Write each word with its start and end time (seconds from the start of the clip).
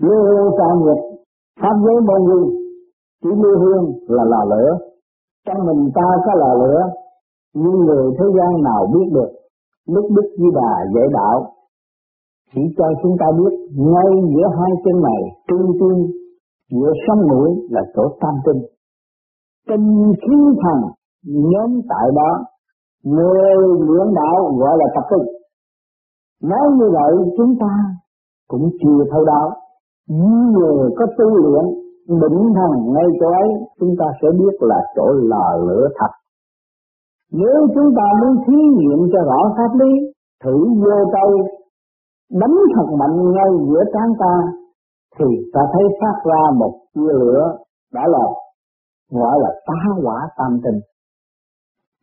Lưu 0.00 0.22
hương 0.26 0.50
xa 0.58 0.68
nghiệp, 0.80 1.00
pháp 1.60 1.76
giới 1.84 2.00
môn 2.08 2.20
hương, 2.28 2.48
chỉ 3.22 3.30
lưu 3.42 3.58
hương 3.58 3.84
là 4.08 4.24
lò 4.24 4.44
lửa. 4.44 4.78
Trong 5.46 5.66
mình 5.66 5.90
ta 5.94 6.08
có 6.26 6.32
lò 6.34 6.54
lửa, 6.54 6.80
nhưng 7.54 7.76
người 7.86 8.12
thế 8.18 8.26
gian 8.36 8.62
nào 8.62 8.86
biết 8.94 9.06
được. 9.12 9.30
Lúc 9.86 10.04
Đức 10.10 10.28
Di 10.38 10.46
Đà 10.54 10.72
dạy 10.94 11.08
đạo, 11.12 11.56
chỉ 12.54 12.60
cho 12.78 12.84
chúng 13.02 13.16
ta 13.20 13.26
biết 13.38 13.54
ngay 13.76 14.10
giữa 14.32 14.48
hai 14.58 14.70
chân 14.84 15.02
này 15.02 15.22
trung 15.48 15.72
tim 15.80 15.96
giữa 16.70 16.92
sống 17.06 17.28
mũi 17.30 17.50
là 17.70 17.82
chỗ 17.94 18.02
tam 18.20 18.34
tinh 18.46 18.62
tinh 19.68 20.12
khí 20.22 20.36
thần 20.62 20.78
nhóm 21.24 21.80
tại 21.88 22.08
đó 22.16 22.44
người 23.04 23.56
luyện 23.86 24.14
đạo 24.14 24.52
gọi 24.58 24.78
là 24.78 24.84
tập 24.94 25.04
trung 25.10 25.26
nói 26.42 26.66
như 26.78 26.90
vậy 26.92 27.12
chúng 27.36 27.54
ta 27.60 27.72
cũng 28.48 28.70
chưa 28.82 29.04
thấu 29.10 29.24
đáo 29.24 29.50
người 30.08 30.90
có 30.98 31.06
tu 31.18 31.28
luyện 31.36 31.64
định 32.08 32.52
thần 32.56 32.92
ngay 32.94 33.08
chỗ 33.20 33.26
ấy, 33.26 33.48
chúng 33.80 33.94
ta 33.98 34.06
sẽ 34.22 34.28
biết 34.38 34.54
là 34.60 34.80
chỗ 34.96 35.06
lò 35.12 35.56
lửa 35.66 35.88
thật. 35.98 36.12
Nếu 37.32 37.66
chúng 37.74 37.90
ta 37.96 38.04
muốn 38.20 38.36
thí 38.46 38.54
nghiệm 38.76 38.98
cho 39.12 39.18
rõ 39.30 39.40
pháp 39.56 39.78
lý, 39.80 39.92
thử 40.44 40.56
vô 40.82 41.10
tay 41.12 41.30
đánh 42.32 42.56
thật 42.74 42.88
mạnh 43.00 43.32
ngay 43.32 43.50
giữa 43.68 43.84
trán 43.92 44.08
ta, 44.20 44.34
thì 45.18 45.24
ta 45.52 45.60
thấy 45.72 45.82
phát 46.00 46.16
ra 46.24 46.50
một 46.56 46.72
tia 46.94 47.12
lửa 47.20 47.56
đã 47.94 48.02
là, 48.06 48.24
gọi 49.10 49.38
là 49.42 49.50
tá 49.66 49.80
quả 50.04 50.28
tam 50.38 50.60
tinh. 50.64 50.80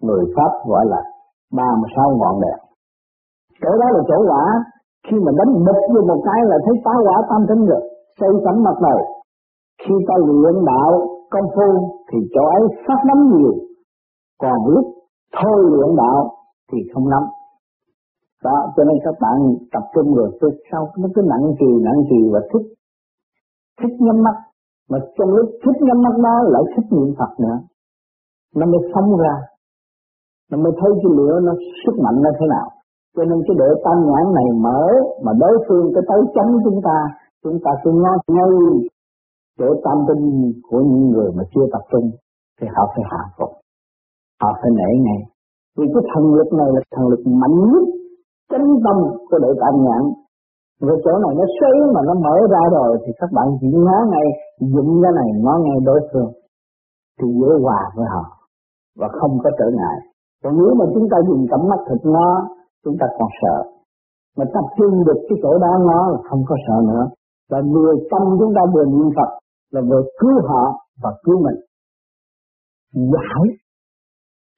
Người 0.01 0.25
pháp 0.35 0.51
gọi 0.67 0.85
là 0.85 1.01
ba 1.53 1.69
mươi 1.79 1.89
sáu 1.95 2.09
ngọn 2.17 2.41
đèn. 2.41 2.59
Chỗ 3.61 3.69
đó 3.81 3.87
là 3.93 4.01
chỗ 4.07 4.17
quả 4.29 4.43
khi 5.07 5.17
mà 5.25 5.31
đánh 5.37 5.53
bịch 5.65 5.83
vô 5.93 6.01
một 6.07 6.21
cái 6.25 6.39
là 6.49 6.57
thấy 6.65 6.75
tá 6.85 6.91
quả 7.05 7.15
tam 7.29 7.41
tinh 7.49 7.65
rồi 7.65 7.81
xây 8.19 8.29
tấm 8.45 8.63
mặt 8.63 8.77
này. 8.81 8.99
Khi 9.81 9.95
ta 10.07 10.15
luyện 10.27 10.65
đạo 10.65 10.91
công 11.31 11.47
phu, 11.55 11.69
thì 12.11 12.17
chỗ 12.33 12.45
ấy 12.59 12.63
phát 12.87 12.99
nắm 13.07 13.19
nhiều. 13.31 13.53
Còn 14.41 14.67
lúc 14.67 14.85
thôi 15.41 15.57
luyện 15.71 15.95
đạo, 15.95 16.31
thì 16.71 16.77
không 16.93 17.09
nắm 17.09 17.23
đó, 18.43 18.57
cho 18.75 18.83
nên 18.83 18.97
các 19.05 19.15
bạn 19.23 19.37
tập 19.73 19.83
trung 19.93 20.15
rồi 20.15 20.29
tôi 20.41 20.51
sau 20.71 20.81
nó 20.97 21.07
cứ 21.15 21.21
nặng 21.31 21.45
trì 21.59 21.69
nặng 21.87 21.99
trì 22.09 22.19
và 22.33 22.39
thích 22.51 22.67
thích 23.79 23.95
nhắm 23.99 24.17
mắt. 24.25 24.37
Mà 24.89 24.97
trong 25.17 25.29
lúc 25.37 25.49
thích 25.63 25.79
nhắm 25.81 26.01
mắt 26.05 26.15
đó, 26.23 26.35
lại 26.53 26.63
thích 26.75 26.87
niệm 26.91 27.09
Phật 27.19 27.31
nữa. 27.43 27.57
Nó 28.55 28.65
mới 28.65 28.81
sống 28.93 29.17
ra. 29.23 29.35
Nó 30.51 30.57
mới 30.63 30.71
thấy 30.79 30.91
cái 31.01 31.11
lửa 31.17 31.39
nó 31.43 31.53
sức 31.85 31.95
mạnh 32.03 32.17
nó 32.23 32.29
thế 32.39 32.45
nào. 32.55 32.67
Cho 33.15 33.23
nên 33.23 33.39
cái 33.47 33.55
độ 33.59 33.69
tam 33.85 33.97
nhãn 34.09 34.25
này 34.37 34.47
mở, 34.65 34.81
mà 35.23 35.31
đối 35.39 35.55
phương 35.67 35.85
cái 35.93 36.03
tới 36.09 36.21
chấm 36.35 36.47
chúng 36.63 36.79
ta 36.83 36.97
chúng 37.43 37.57
ta 37.63 37.71
cứ 37.83 37.91
ngó 37.91 38.13
ngay 38.35 38.51
chỗ 39.59 39.67
tâm 39.85 39.97
tinh 40.07 40.53
của 40.69 40.79
những 40.89 41.09
người 41.09 41.31
mà 41.37 41.43
chưa 41.55 41.65
tập 41.73 41.83
trung, 41.91 42.11
thì 42.61 42.67
họ 42.75 42.83
phải 42.95 43.03
hạ 43.11 43.21
phục. 43.37 43.51
Họ 44.41 44.49
phải 44.61 44.71
nể 44.79 44.89
ngay 45.05 45.21
vì 45.77 45.85
cái 45.93 46.03
thần 46.11 46.23
lực 46.37 46.49
này 46.59 46.69
là 46.75 46.81
thần 46.93 47.05
lực 47.11 47.23
mạnh 47.41 47.57
nhất, 47.71 47.83
chánh 48.51 48.67
tâm 48.85 48.97
của 49.29 49.39
đội 49.43 49.55
tam 49.61 49.73
nhãn. 49.85 50.03
Rồi 50.81 51.01
chỗ 51.05 51.11
này 51.23 51.33
nó 51.39 51.45
xoáy 51.57 51.77
mà 51.93 52.01
nó 52.07 52.13
mở 52.25 52.35
ra 52.53 52.63
rồi, 52.77 52.91
thì 53.03 53.11
các 53.19 53.29
bạn 53.35 53.47
chỉ 53.61 53.67
ngó 53.85 53.97
ngay 54.11 54.27
dụng 54.73 54.91
cái 55.03 55.11
này 55.19 55.29
ngó 55.43 55.53
ngay 55.65 55.77
đối 55.85 55.99
phương, 56.09 56.31
thì 57.17 57.27
dễ 57.39 57.51
hòa 57.63 57.81
với 57.95 58.05
họ, 58.13 58.23
và 58.99 59.07
không 59.19 59.33
có 59.43 59.49
trở 59.59 59.67
ngại. 59.77 59.97
Còn 60.43 60.53
nếu 60.57 60.73
mà 60.79 60.85
chúng 60.93 61.07
ta 61.11 61.17
dùng 61.27 61.45
tầm 61.51 61.61
mắt 61.69 61.79
thật 61.87 62.01
ngó, 62.03 62.29
chúng 62.83 62.95
ta 62.99 63.07
còn 63.19 63.29
sợ. 63.41 63.57
Mà 64.37 64.45
tập 64.53 64.65
trung 64.77 65.03
được 65.07 65.19
cái 65.29 65.37
chỗ 65.43 65.57
đó 65.57 65.71
ngó 65.85 66.01
là 66.11 66.17
không 66.29 66.41
có 66.49 66.55
sợ 66.67 66.77
nữa 66.91 67.05
và 67.49 67.61
vừa 67.73 67.93
tâm 68.11 68.21
chúng 68.39 68.53
ta 68.55 68.61
vừa 68.73 68.85
niệm 68.85 69.09
Phật 69.15 69.29
là 69.71 69.81
vừa 69.81 70.03
cứu 70.19 70.47
họ 70.47 70.63
và 71.03 71.09
cứu 71.23 71.43
mình 71.45 71.59
giải 72.93 73.43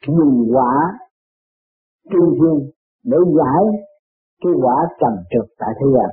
dùng 0.08 0.50
quả 0.54 1.00
trung 2.12 2.30
thiên 2.34 2.72
để 3.04 3.18
giải 3.38 3.64
cái 4.44 4.54
quả 4.62 4.76
trầm 5.00 5.14
trượt 5.30 5.50
tại 5.60 5.70
thế 5.80 5.86
gian. 5.96 6.10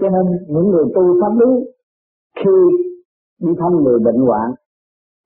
Cho 0.00 0.08
nên 0.08 0.26
những 0.48 0.68
người 0.70 0.84
tu 0.94 1.02
pháp 1.20 1.32
lý 1.40 1.50
khi 2.36 2.56
đi 3.40 3.52
thăm 3.58 3.72
người 3.82 3.98
bệnh 4.04 4.20
hoạn, 4.26 4.50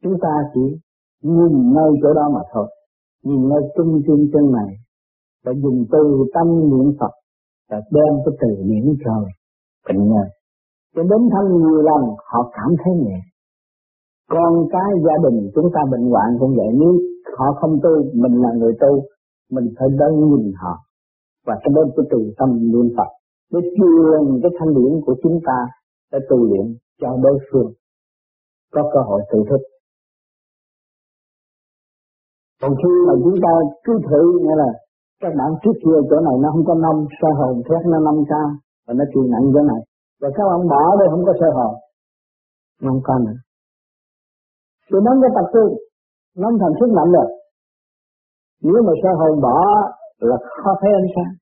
chúng 0.02 0.16
ta 0.22 0.28
chỉ 0.54 0.60
nhìn 1.22 1.72
ngay 1.74 1.90
chỗ 2.02 2.14
đó 2.14 2.30
mà 2.34 2.40
thôi, 2.52 2.66
nhìn 3.24 3.48
ngay 3.48 3.58
trung 3.76 4.02
tim 4.06 4.30
chân 4.32 4.52
này, 4.52 4.76
và 5.44 5.52
dùng 5.62 5.84
từ 5.92 6.24
tâm 6.34 6.46
niệm 6.70 6.92
Phật, 7.00 7.10
và 7.70 7.80
đem 7.90 8.14
cái 8.24 8.34
từ 8.40 8.62
niệm 8.64 8.84
trời 9.04 9.24
bệnh 9.88 10.08
nhân. 10.08 10.28
Cho 10.94 11.02
đến 11.02 11.22
thăm 11.32 11.44
nhiều 11.58 11.82
lần 11.88 12.02
họ 12.30 12.50
cảm 12.52 12.70
thấy 12.84 12.94
nhẹ. 12.94 13.18
Con 14.30 14.52
cái 14.72 14.90
gia 15.06 15.30
đình 15.30 15.50
chúng 15.54 15.68
ta 15.74 15.80
bệnh 15.90 16.10
hoạn 16.10 16.28
cũng 16.40 16.54
vậy, 16.56 16.70
nếu 16.80 16.92
họ 17.38 17.46
không 17.60 17.78
tu, 17.82 17.94
mình 18.22 18.42
là 18.42 18.50
người 18.52 18.74
tu, 18.80 18.92
mình 19.50 19.66
phải 19.78 19.88
đến 19.88 20.12
nhìn 20.30 20.52
họ 20.62 20.74
và 21.46 21.54
cái 21.62 21.70
đó 21.74 21.82
cái 21.96 22.06
từ 22.10 22.18
tâm 22.38 22.50
niệm 22.72 22.88
Phật 22.96 23.10
để 23.52 23.60
truyền 23.76 24.40
cái 24.42 24.50
thanh 24.58 24.74
điển 24.76 24.92
của 25.06 25.14
chúng 25.22 25.38
ta 25.46 25.58
để 26.12 26.18
tu 26.28 26.36
luyện 26.48 26.66
cho 27.00 27.16
đối 27.22 27.38
phương 27.52 27.72
có 28.74 28.90
cơ 28.92 29.00
hội 29.08 29.20
tự 29.32 29.38
thức. 29.50 29.62
Còn 32.62 32.72
khi 32.80 32.92
mà 33.06 33.14
chúng 33.24 33.38
ta 33.42 33.52
cứ 33.84 33.92
thử 34.10 34.22
nghĩa 34.42 34.56
là 34.56 34.70
các 35.22 35.32
bạn 35.38 35.50
trước 35.62 35.76
kia 35.84 35.98
chỗ 36.10 36.20
này 36.20 36.36
nó 36.42 36.48
không 36.52 36.64
có 36.64 36.74
năm 36.74 36.96
sơ 37.20 37.28
hồn 37.38 37.62
thét 37.66 37.86
nó 37.86 37.98
năm 37.98 38.14
xa 38.30 38.42
và 38.86 38.94
nó 38.94 39.04
chịu 39.14 39.22
nặng 39.22 39.50
chỗ 39.54 39.62
này 39.62 39.80
và 40.20 40.28
các 40.36 40.44
bạn 40.48 40.68
bỏ 40.72 40.82
đây 40.98 41.08
không 41.10 41.24
có 41.28 41.32
sơ 41.40 41.48
hồn 41.56 41.72
nó 42.82 42.90
không 42.90 43.04
có 43.08 43.18
nữa. 43.26 43.38
Thì 44.88 44.96
nó 45.06 45.12
có 45.22 45.28
tập 45.36 45.46
trung 45.54 45.70
nó 46.40 46.48
thành 46.60 46.74
sức 46.80 46.90
mạnh 46.96 47.10
rồi. 47.16 47.28
Nếu 48.62 48.82
mà 48.86 48.92
sơ 49.02 49.10
hồn 49.20 49.40
bỏ 49.46 49.58
là 50.28 50.36
khó 50.62 50.70
thấy 50.80 50.90
ánh 51.00 51.10
sáng. 51.14 51.32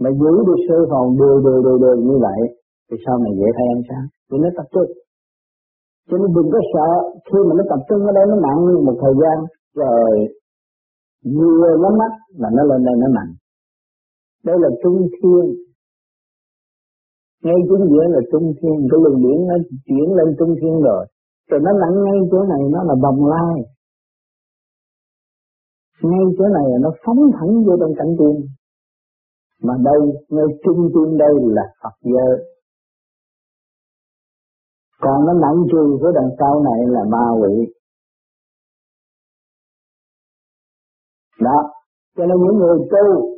Mà 0.00 0.10
giữ 0.20 0.32
được 0.46 0.60
sơ 0.68 0.78
hồn 0.90 1.06
đều 1.20 1.36
đều 1.46 1.58
đều 1.66 1.78
đều 1.84 1.96
như 2.08 2.16
vậy 2.26 2.40
thì 2.88 2.96
sau 3.06 3.18
này 3.18 3.32
dễ 3.38 3.48
thấy 3.56 3.66
ánh 3.76 3.84
sáng? 3.88 4.06
Vì 4.30 4.36
nó 4.42 4.48
tập 4.56 4.66
trung 4.74 4.90
cho 6.08 6.16
nên 6.18 6.30
đừng 6.36 6.48
có 6.52 6.60
sợ 6.72 6.88
khi 7.28 7.38
mà 7.48 7.52
nó 7.58 7.64
tập 7.72 7.80
trung 7.88 8.00
ở 8.06 8.12
đây 8.18 8.24
nó 8.30 8.36
nặng 8.46 8.60
một 8.86 8.96
thời 9.02 9.14
gian 9.20 9.36
rồi 9.74 10.10
vừa 11.36 11.76
nó 11.82 11.90
mắt 12.00 12.12
là 12.40 12.48
nó 12.56 12.62
lên 12.70 12.84
đây 12.84 12.94
nó 13.02 13.08
nặng. 13.18 13.32
Đây 14.44 14.56
là 14.62 14.68
trung 14.82 14.98
thiên 15.16 15.44
ngay 17.44 17.60
chính 17.68 17.84
giữa 17.90 18.04
là 18.14 18.20
trung 18.32 18.46
thiên, 18.58 18.76
cái 18.90 18.98
luồng 19.02 19.22
điển 19.22 19.38
nó 19.48 19.56
chuyển 19.86 20.06
lên 20.18 20.28
trung 20.38 20.54
thiên 20.60 20.74
rồi. 20.88 21.06
Rồi 21.50 21.60
nó 21.64 21.70
nặng 21.82 21.96
ngay 22.04 22.18
chỗ 22.30 22.38
này, 22.52 22.62
nó 22.74 22.80
là 22.88 22.94
bồng 23.02 23.26
lai. 23.26 23.54
Ngay 26.02 26.24
chỗ 26.38 26.44
này 26.56 26.66
là 26.72 26.78
nó 26.80 26.90
phóng 27.04 27.20
thẳng 27.36 27.64
vô 27.66 27.76
trong 27.80 27.92
cảnh 27.98 28.12
tiên. 28.18 28.36
Mà 29.62 29.74
đây, 29.84 30.00
ngay 30.28 30.48
trung 30.64 30.80
thiên 30.92 31.18
đây 31.18 31.34
là 31.56 31.62
Phật 31.82 31.96
giới. 32.02 32.34
Còn 35.00 35.26
nó 35.26 35.32
nặng 35.32 35.58
trừ 35.72 35.98
của 36.00 36.12
đằng 36.14 36.30
sau 36.38 36.62
này 36.62 36.80
là 36.86 37.04
ma 37.12 37.24
quỷ. 37.40 37.72
Đó. 41.40 41.58
Cho 42.16 42.26
nên 42.26 42.36
những 42.42 42.58
người 42.58 42.78
tu 42.90 43.33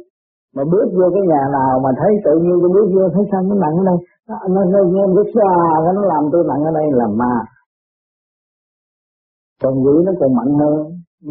mà 0.56 0.62
bước 0.72 0.88
vô 0.96 1.06
cái 1.14 1.24
nhà 1.30 1.42
nào 1.58 1.72
mà 1.84 1.90
thấy 2.00 2.12
tự 2.26 2.34
nhiên 2.42 2.56
tôi 2.62 2.70
bước 2.76 2.88
vô, 2.94 3.02
thấy 3.14 3.24
sao 3.30 3.40
nó 3.48 3.54
nặng 3.64 3.74
ở 3.80 3.84
đây? 3.90 3.98
Nó 4.28 4.36
nó 4.54 4.60
nó 4.72 4.78
nghe 4.92 5.04
một 5.06 5.16
cái 5.18 5.28
xa 5.34 5.50
nó 5.96 6.02
làm 6.12 6.22
tôi 6.32 6.42
nặng 6.50 6.62
ở 6.68 6.72
đây 6.78 6.86
là 7.00 7.06
ma. 7.20 7.34
Còn 9.62 9.74
dữ 9.84 9.94
nó 10.06 10.12
còn 10.20 10.30
mạnh 10.38 10.52
hơn 10.60 10.74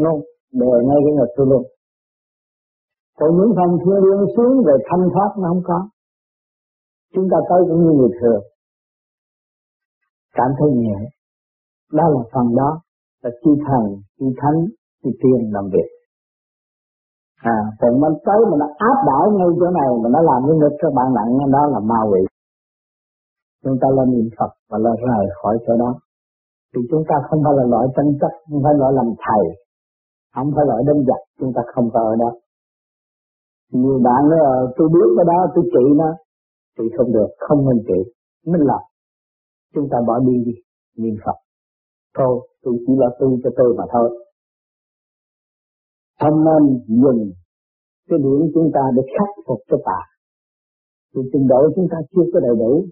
luôn. 0.04 0.18
đè 0.60 0.74
ngay 0.88 1.00
cái 1.06 1.14
ngực 1.18 1.32
tôi 1.38 1.46
luôn. 1.52 1.64
Còn 3.20 3.30
những 3.38 3.52
phần 3.58 3.70
thiên 3.82 4.00
liên 4.06 4.22
xuống 4.36 4.54
về 4.68 4.76
thanh 4.88 5.06
thoát 5.14 5.32
nó 5.42 5.48
không 5.50 5.64
có. 5.70 5.80
Chúng 7.14 7.28
ta 7.32 7.38
tới 7.50 7.62
cũng 7.68 7.82
như 7.84 7.92
người 7.98 8.14
thường. 8.20 8.44
Cảm 10.38 10.50
thấy 10.60 10.70
nhẹ. 10.82 10.98
Đó 11.94 12.04
là 12.14 12.22
phần 12.34 12.56
đó 12.56 12.82
là 13.24 13.30
chi 13.42 13.52
thần, 13.68 13.84
chi 14.20 14.26
thánh, 14.42 14.60
chi 15.04 15.10
tiên 15.22 15.40
làm 15.54 15.66
việc 15.74 15.95
à 17.36 17.58
còn 17.80 18.00
mình 18.02 18.14
tới 18.26 18.40
mà 18.50 18.56
nó 18.62 18.68
áp 18.78 18.98
đảo 19.10 19.24
ngay 19.38 19.50
chỗ 19.60 19.68
này 19.80 19.90
mà 20.04 20.10
nó 20.16 20.22
làm 20.30 20.40
cái 20.48 20.58
ngực 20.60 20.76
các 20.82 20.92
bạn 20.98 21.08
nặng, 21.18 21.52
đó 21.52 21.62
là 21.74 21.80
ma 21.80 22.00
quỷ. 22.12 22.22
Chúng 23.64 23.78
ta 23.82 23.88
lên 23.98 24.08
niệm 24.12 24.30
Phật 24.38 24.52
và 24.70 24.78
lên 24.78 24.96
rời 25.08 25.26
khỏi 25.42 25.58
chỗ 25.68 25.74
đó. 25.78 25.92
Thì 26.76 26.82
chúng 26.92 27.04
ta 27.10 27.16
không 27.30 27.42
phải 27.44 27.54
là 27.58 27.64
loại 27.64 27.88
tranh 27.96 28.12
chấp, 28.22 28.32
không 28.50 28.62
phải 28.64 28.74
loại 28.80 28.94
làm 28.94 29.06
thầy, 29.26 29.44
không 30.36 30.52
phải 30.56 30.66
loại 30.66 30.84
đánh 30.88 31.02
giặc 31.08 31.22
chúng 31.40 31.52
ta 31.56 31.62
không 31.74 31.90
phải 31.94 32.04
ở 32.04 32.16
đó. 32.16 32.32
Nhiều 33.72 34.00
bạn 34.04 34.30
nói 34.30 34.40
ờ, 34.40 34.74
tôi 34.78 34.88
biết 34.94 35.10
cái 35.18 35.26
đó, 35.32 35.38
tôi 35.56 35.64
trị 35.74 35.86
nó, 35.96 36.10
thì 36.78 36.84
không 36.98 37.12
được, 37.12 37.30
không 37.40 37.60
nên 37.68 37.84
trị. 37.88 38.12
Mình 38.46 38.62
là 38.62 38.80
chúng 39.74 39.88
ta 39.92 39.98
bỏ 40.08 40.20
đi 40.20 40.36
đi, 40.46 40.54
niệm 40.98 41.16
Phật. 41.26 41.38
Thôi, 42.18 42.48
tôi 42.64 42.74
chỉ 42.88 42.94
là 42.98 43.08
tu 43.20 43.28
cho 43.44 43.50
tôi 43.58 43.76
mà 43.78 43.84
thôi 43.94 44.10
không 46.22 46.38
nên 46.48 46.62
dùng 47.04 47.32
cái 48.10 48.20
điểm 48.20 48.52
chúng 48.54 48.72
ta 48.74 48.82
để 48.96 49.02
khắc 49.18 49.30
phục 49.48 49.60
cho 49.70 49.78
tà 49.86 50.00
thì 51.16 51.22
trình 51.34 51.48
độ 51.48 51.60
chúng 51.76 51.88
ta 51.92 51.98
chưa 52.12 52.26
có 52.34 52.40
đầy 52.40 52.56
đủ 52.60 52.86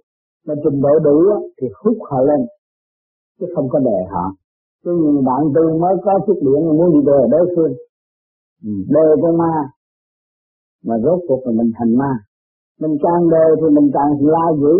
mà 0.48 0.54
trình 0.64 0.81
độ 0.81 1.00
đủ 1.04 1.18
thì 1.62 1.68
hút 1.84 1.98
họ 2.10 2.22
lên 2.22 2.42
chứ 3.40 3.46
không 3.56 3.68
có 3.70 3.80
đè 3.80 4.00
họ. 4.14 4.25
Chứ 4.84 4.92
nhiều 5.02 5.22
bạn 5.30 5.42
tu 5.56 5.80
mới 5.80 5.96
có 6.06 6.14
chiếc 6.25 6.40
điện 6.46 6.62
muốn 6.78 6.90
đi 6.94 7.00
đè 7.10 7.20
đối 7.31 7.46
phương 7.56 7.74
ừ, 8.64 8.72
đè 8.94 9.06
con 9.22 9.38
ma 9.38 9.54
mà 10.86 10.96
rốt 11.04 11.20
cuộc 11.28 11.42
là 11.46 11.52
mình 11.60 11.72
thành 11.78 11.98
ma. 11.98 12.12
Mình 12.81 12.98
càng 13.04 13.30
đè 13.34 13.46
thì 13.60 13.68
mình 13.75 13.90
càng 13.94 14.12
la 14.34 14.46
dữ. 14.62 14.75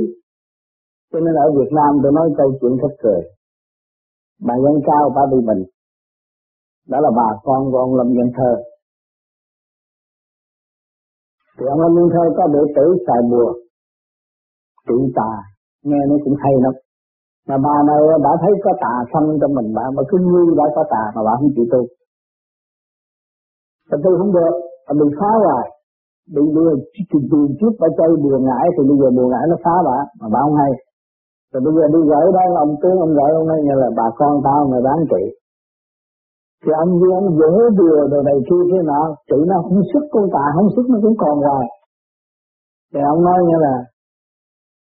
Cho 1.12 1.20
nên 1.20 1.34
ở 1.46 1.48
Việt 1.58 1.72
Nam 1.78 1.92
tôi 2.04 2.12
nói 2.12 2.30
câu 2.38 2.58
chuyện 2.62 2.74
thật 2.82 2.94
cười. 3.04 3.22
Bà 4.48 4.56
dân 4.64 4.76
cao 4.88 5.04
bà 5.16 5.22
bị 5.32 5.38
bệnh 5.48 5.64
đó 6.92 6.98
là 7.06 7.12
bà 7.20 7.30
con 7.44 7.72
của 7.72 7.78
ông 7.78 7.96
Lâm 7.96 8.08
Dân 8.18 8.30
Thơ. 8.38 8.52
Thì 11.58 11.66
ông 11.74 11.80
Lâm 11.84 11.92
Dân 11.98 12.10
Thơ 12.14 12.24
có 12.38 12.44
đệ 12.56 12.64
tử 12.76 12.86
xài 13.08 13.22
bùa. 13.32 13.52
Trị 14.88 14.98
tà, 15.18 15.32
nghe 15.84 16.02
nó 16.10 16.16
cũng 16.24 16.36
hay 16.44 16.54
lắm. 16.64 16.74
Mà 17.48 17.58
bà 17.66 17.76
này 17.90 18.00
bà 18.26 18.32
thấy 18.42 18.54
có 18.64 18.72
tà 18.84 18.94
xâm 19.14 19.24
trong 19.42 19.54
mình 19.58 19.70
bà, 19.78 19.86
mà 19.96 20.04
cứ 20.10 20.18
như 20.18 20.42
bà 20.60 20.66
có 20.76 20.84
tà 20.94 21.04
mà 21.16 21.22
bà 21.28 21.34
không 21.40 21.52
chịu 21.56 21.66
tu. 21.72 21.82
Và 23.90 23.98
tu 24.04 24.12
không 24.20 24.32
được 24.38 24.54
bà 24.88 24.94
bị 25.00 25.08
phá 25.20 25.32
hoài. 25.44 25.68
Bị 26.36 26.44
đưa 26.56 26.72
tiền 27.10 27.46
trước 27.60 27.74
bà 27.82 27.88
chơi 27.98 28.12
bùa 28.24 28.38
ngải, 28.48 28.66
thì 28.76 28.82
bây 28.90 28.98
giờ 29.00 29.08
bùa 29.18 29.28
ngải 29.30 29.46
nó 29.52 29.56
phá 29.64 29.76
bà, 29.88 29.98
mà 30.20 30.28
bà 30.34 30.40
không 30.46 30.58
hay. 30.62 30.72
Rồi 31.52 31.62
bây 31.66 31.74
giờ 31.76 31.86
đi 31.94 32.00
gửi 32.10 32.26
đó, 32.36 32.44
ông 32.66 32.76
tướng 32.82 32.98
ông 33.06 33.14
gửi 33.18 33.32
ông 33.40 33.48
nói 33.48 33.60
như 33.66 33.76
là 33.84 33.90
bà 34.00 34.08
con 34.20 34.34
tao 34.46 34.60
mày 34.72 34.82
bán 34.88 34.98
trị 35.12 35.24
thì 36.66 36.72
anh 36.82 36.92
như 37.00 37.08
anh 37.20 37.28
dễ 37.40 37.52
đùa 37.78 38.00
đồ 38.12 38.20
này 38.30 38.38
kia 38.48 38.64
thế 38.70 38.80
nọ 38.90 39.02
tự 39.30 39.38
nó 39.50 39.56
không 39.66 39.82
sức, 39.94 40.04
con 40.14 40.26
tà 40.36 40.46
không 40.56 40.70
sức 40.76 40.86
nó 40.92 40.98
cũng 41.04 41.18
còn 41.18 41.36
hoài. 41.46 41.68
Thì 42.92 43.00
ông 43.14 43.22
nói 43.28 43.40
như 43.48 43.58
là, 43.66 43.76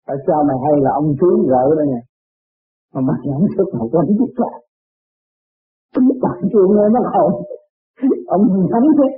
tại 0.07 0.17
sao 0.27 0.39
mày 0.49 0.59
hay 0.65 0.77
là 0.85 0.91
ông 1.01 1.09
tướng 1.21 1.39
gỡ 1.51 1.65
đó 1.79 1.85
nha 1.93 2.03
mà 2.93 3.01
mày 3.09 3.21
không 3.35 3.49
sức 3.57 3.69
mà 3.73 3.85
có 3.93 4.01
biết 4.19 4.33
là 4.43 4.51
tính 5.95 6.09
bạn 6.23 6.39
chuyện 6.53 6.69
nghe 6.75 6.87
nó 6.95 7.01
không, 7.13 7.33
ông 8.35 8.43
đánh 8.73 8.89
thế 8.99 9.09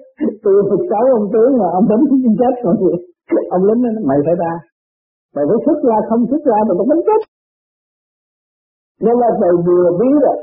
từ 0.45 0.53
Phật 0.69 0.83
sáu 0.91 1.05
ông 1.19 1.29
tướng 1.33 1.51
mà 1.61 1.67
ông 1.79 1.87
đánh 1.91 2.03
chết 2.41 2.55
còn 2.65 2.77
gì 2.83 2.93
ông 3.57 3.65
lính 3.69 3.83
nói, 3.83 3.93
mày 4.09 4.19
phải 4.27 4.35
ra. 4.43 4.53
Mày 5.35 5.45
phải 5.49 5.59
xuất 5.65 5.79
ra, 5.89 5.97
không 6.09 6.23
xuất 6.31 6.43
ra 6.49 6.59
mày 6.67 6.75
cũng 6.79 6.91
đánh 6.93 7.05
chết. 7.09 7.21
Nên 9.05 9.17
là 9.23 9.29
từ 9.41 9.51
vừa 9.67 9.87
biết 10.01 10.17
rồi 10.27 10.39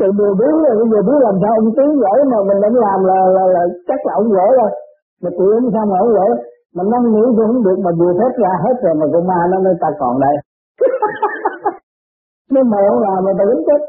từ 0.00 0.06
vừa 0.18 0.32
bốn 0.40 0.54
rồi 0.64 0.74
bây 0.80 0.88
giờ 0.92 1.00
biết 1.08 1.18
làm 1.26 1.36
sao 1.42 1.52
ông 1.60 1.70
tiến 1.76 1.90
gửi 2.02 2.18
mà 2.32 2.38
mình 2.48 2.58
vẫn 2.64 2.74
làm 2.84 2.98
là 3.10 3.18
là, 3.36 3.44
là 3.54 3.62
chắc 3.88 4.00
là 4.06 4.12
ông 4.20 4.28
gửi 4.36 4.50
rồi. 4.60 4.70
Mà 5.22 5.28
tụi 5.36 5.48
em 5.56 5.64
sao 5.74 5.84
mà 5.90 5.96
ông 6.04 6.12
gửi 6.16 6.30
mà 6.76 6.82
năm 6.92 7.02
nghĩ 7.12 7.24
cũng 7.36 7.46
không 7.48 7.62
được 7.66 7.78
mà 7.84 7.90
vừa 7.98 8.12
phép 8.18 8.32
ra 8.42 8.52
hết 8.64 8.76
rồi 8.84 8.94
mà 9.00 9.06
con 9.12 9.24
ma 9.30 9.40
nó 9.50 9.56
nói 9.64 9.74
ta 9.82 9.88
còn 10.00 10.14
đây. 10.26 10.36
Nhưng 12.52 12.66
mày 12.72 12.82
không 12.88 13.02
làm 13.06 13.18
mà 13.26 13.32
tao 13.38 13.46
đánh 13.50 13.62
chết. 13.68 13.80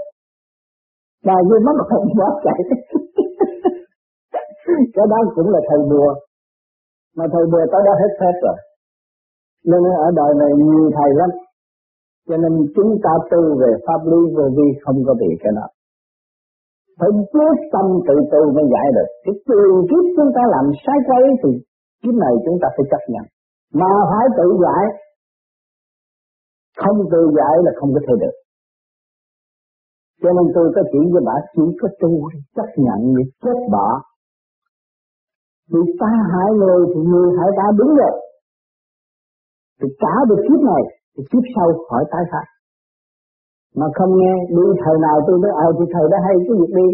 Bà 1.27 1.37
như 1.47 1.55
mất 1.65 1.77
hồn 1.91 2.05
quá 2.17 2.29
chạy. 2.45 2.59
Cái 4.95 5.05
đó 5.11 5.17
cũng 5.35 5.49
là 5.53 5.59
thầy 5.69 5.79
bùa 5.91 6.09
mà 7.17 7.25
thầy 7.33 7.43
bùa 7.51 7.63
tới 7.71 7.81
đó 7.87 7.93
hết 8.01 8.11
phép 8.19 8.35
rồi. 8.45 8.57
Nên 9.69 9.81
ở 10.05 10.07
đời 10.19 10.31
này 10.41 10.51
nhiều 10.57 10.89
thầy 10.97 11.09
lắm. 11.19 11.29
Cho 12.29 12.37
nên 12.37 12.53
chúng 12.75 12.91
ta 13.03 13.11
tu 13.31 13.41
về 13.61 13.71
pháp 13.87 14.01
lý 14.11 14.19
vô 14.35 14.45
vi 14.57 14.67
không 14.83 14.97
có 15.07 15.13
bị 15.13 15.29
cái 15.43 15.51
nào 15.55 15.69
phải 16.99 17.09
quyết 17.31 17.57
tâm 17.73 17.85
tự 18.07 18.15
tu 18.31 18.41
mới 18.55 18.65
giải 18.73 18.87
được. 18.95 19.09
Cái 19.23 19.35
tiền 19.47 19.73
kiếp 19.89 20.03
chúng 20.15 20.31
ta 20.35 20.43
làm 20.55 20.65
sai 20.83 20.97
quay 21.07 21.23
thì 21.41 21.51
kiếp 22.01 22.15
này 22.23 22.33
chúng 22.45 22.57
ta 22.61 22.67
phải 22.75 22.85
chấp 22.91 23.03
nhận. 23.13 23.25
Mà 23.79 23.91
phải 24.11 24.25
tự 24.37 24.47
giải. 24.63 24.83
Không 26.81 26.97
tự 27.13 27.21
giải 27.37 27.55
là 27.65 27.71
không 27.79 27.91
có 27.95 28.01
thể 28.07 28.13
được. 28.23 28.35
Cho 30.21 30.29
nên 30.35 30.45
tôi 30.55 30.65
có 30.75 30.81
chỉ 30.91 31.01
với 31.13 31.21
bà, 31.27 31.35
chỉ 31.55 31.65
có 31.81 31.87
tu 32.01 32.11
chấp 32.55 32.69
nhận, 32.85 32.99
để 33.15 33.23
chết 33.43 33.57
bỏ. 33.73 33.87
Vì 35.71 35.81
ta 35.99 36.11
hại 36.31 36.49
người 36.59 36.81
thì 36.91 36.99
người 37.11 37.29
hại 37.37 37.49
ta 37.57 37.65
đúng 37.79 37.91
rồi. 37.99 38.15
Thì 39.79 39.87
trả 40.01 40.15
được 40.29 40.41
kiếp 40.47 40.61
này, 40.71 40.83
thì 41.13 41.23
kiếp 41.31 41.43
sau 41.55 41.67
khỏi 41.89 42.03
tái 42.11 42.23
phát 42.31 42.45
mà 43.79 43.87
không 43.97 44.11
nghe, 44.19 44.33
đi 44.57 44.65
thời 44.83 44.97
nào 45.05 45.15
tôi 45.27 45.35
nói 45.43 45.51
ờ 45.65 45.67
thì 45.77 45.85
thời 45.93 46.05
đó 46.11 46.17
hay 46.25 46.35
cái 46.45 46.55
việc 46.59 46.73
đi. 46.79 46.87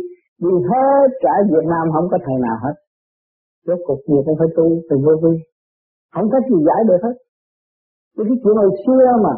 Đi 0.45 0.53
hết 0.69 1.07
cả 1.23 1.33
Việt 1.53 1.65
Nam 1.73 1.85
không 1.93 2.07
có 2.11 2.17
thời 2.25 2.37
nào 2.45 2.57
hết. 2.65 2.75
Rốt 3.67 3.79
cuộc 3.87 3.99
gì 4.07 4.17
cũng 4.25 4.37
phải 4.39 4.49
tu, 4.57 4.65
từ 4.89 4.95
vô 5.05 5.13
vi. 5.23 5.33
Không 6.13 6.27
có 6.31 6.37
gì 6.49 6.57
giải 6.67 6.81
được 6.89 7.01
hết. 7.05 7.15
Cái 8.17 8.37
chuyện 8.41 8.55
hồi 8.61 8.71
xưa 8.83 9.05
mà, 9.25 9.33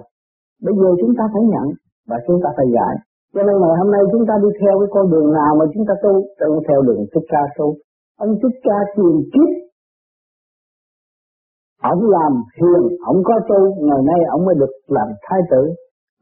bây 0.66 0.74
giờ 0.80 0.90
chúng 1.02 1.14
ta 1.18 1.24
phải 1.34 1.44
nhận 1.54 1.68
và 2.10 2.18
chúng 2.28 2.40
ta 2.44 2.50
phải 2.58 2.68
giải. 2.76 2.94
Cho 3.34 3.42
nên 3.48 3.56
ngày 3.62 3.76
hôm 3.80 3.90
nay 3.96 4.02
chúng 4.12 4.26
ta 4.30 4.34
đi 4.44 4.50
theo 4.62 4.74
cái 4.80 4.90
con 4.96 5.06
đường 5.14 5.30
nào 5.40 5.52
mà 5.60 5.66
chúng 5.74 5.86
ta 5.90 5.94
tu 6.04 6.14
tự 6.40 6.50
theo 6.68 6.80
đường 6.88 7.02
thích 7.12 7.28
ca 7.34 7.44
tu. 7.58 7.68
Ông 8.24 8.32
thích 8.42 8.58
ca 8.66 8.78
truyền 8.96 9.16
kiếp. 9.34 9.50
Ông 11.92 12.02
làm 12.16 12.34
hiền, 12.58 12.84
ông 13.12 13.20
có 13.28 13.36
tu, 13.50 13.60
ngày 13.88 14.02
nay 14.10 14.20
ông 14.36 14.46
mới 14.46 14.56
được 14.62 14.74
làm 14.88 15.08
thái 15.26 15.40
tử 15.52 15.62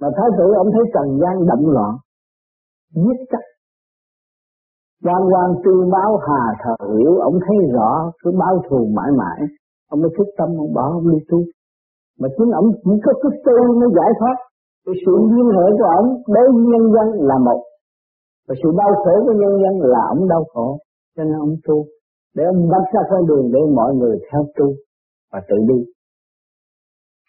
mà 0.02 0.08
thái 0.18 0.30
tử, 0.38 0.48
ông 0.62 0.70
thấy 0.74 0.84
trần 0.94 1.08
gian 1.22 1.36
động 1.50 1.66
loạn, 1.76 1.94
giết 2.96 3.20
chắc. 3.32 3.44
Quan 5.04 5.22
quan 5.32 5.50
tư 5.64 5.74
báo 5.94 6.12
hà 6.28 6.44
thờ 6.64 6.76
hiểu, 6.98 7.14
ông 7.30 7.38
thấy 7.46 7.58
rõ, 7.76 8.12
cứ 8.22 8.32
báo 8.42 8.56
thù 8.70 8.80
mãi 8.98 9.10
mãi, 9.22 9.40
ông 9.92 10.02
mới 10.02 10.12
thức 10.18 10.28
tâm, 10.38 10.50
ông 10.64 10.74
bảo 10.74 10.90
ông 10.92 11.08
đi 11.12 11.18
tu. 11.30 11.40
Mà 12.20 12.28
chính 12.38 12.52
ông 12.62 12.68
chỉ 12.84 12.92
có 13.06 13.12
cái 13.22 13.32
tu 13.46 13.80
mới 13.80 13.90
giải 13.98 14.12
thoát. 14.20 14.38
Cái 14.86 14.96
sự 15.06 15.14
liên 15.34 15.48
hệ 15.58 15.68
của 15.78 15.90
ông 16.00 16.08
đối 16.34 16.46
với 16.54 16.64
nhân 16.72 16.86
dân 16.96 17.08
là 17.30 17.38
một. 17.48 17.60
Và 18.48 18.56
sự 18.64 18.70
đau 18.78 18.92
khổ 19.04 19.14
của 19.26 19.36
nhân 19.42 19.54
dân 19.64 19.74
là 19.94 20.02
ông 20.14 20.28
đau 20.28 20.44
khổ. 20.54 20.78
Cho 21.16 21.24
nên 21.24 21.38
ông 21.46 21.56
tu. 21.66 21.86
Để 22.36 22.44
ông 22.54 22.70
bắt 22.72 22.84
ra 22.94 23.02
con 23.10 23.28
đường 23.28 23.52
để 23.54 23.60
mọi 23.76 23.96
người 23.96 24.16
theo 24.32 24.42
tu 24.58 24.68
và 25.32 25.40
tự 25.50 25.58
đi. 25.70 25.80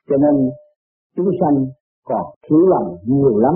Cho 0.08 0.16
nên 0.16 0.34
chúng 1.16 1.30
sanh 1.40 1.56
còn 2.08 2.25
thiếu 2.44 2.62
lầm 2.72 2.84
nhiều 3.06 3.38
lắm. 3.38 3.55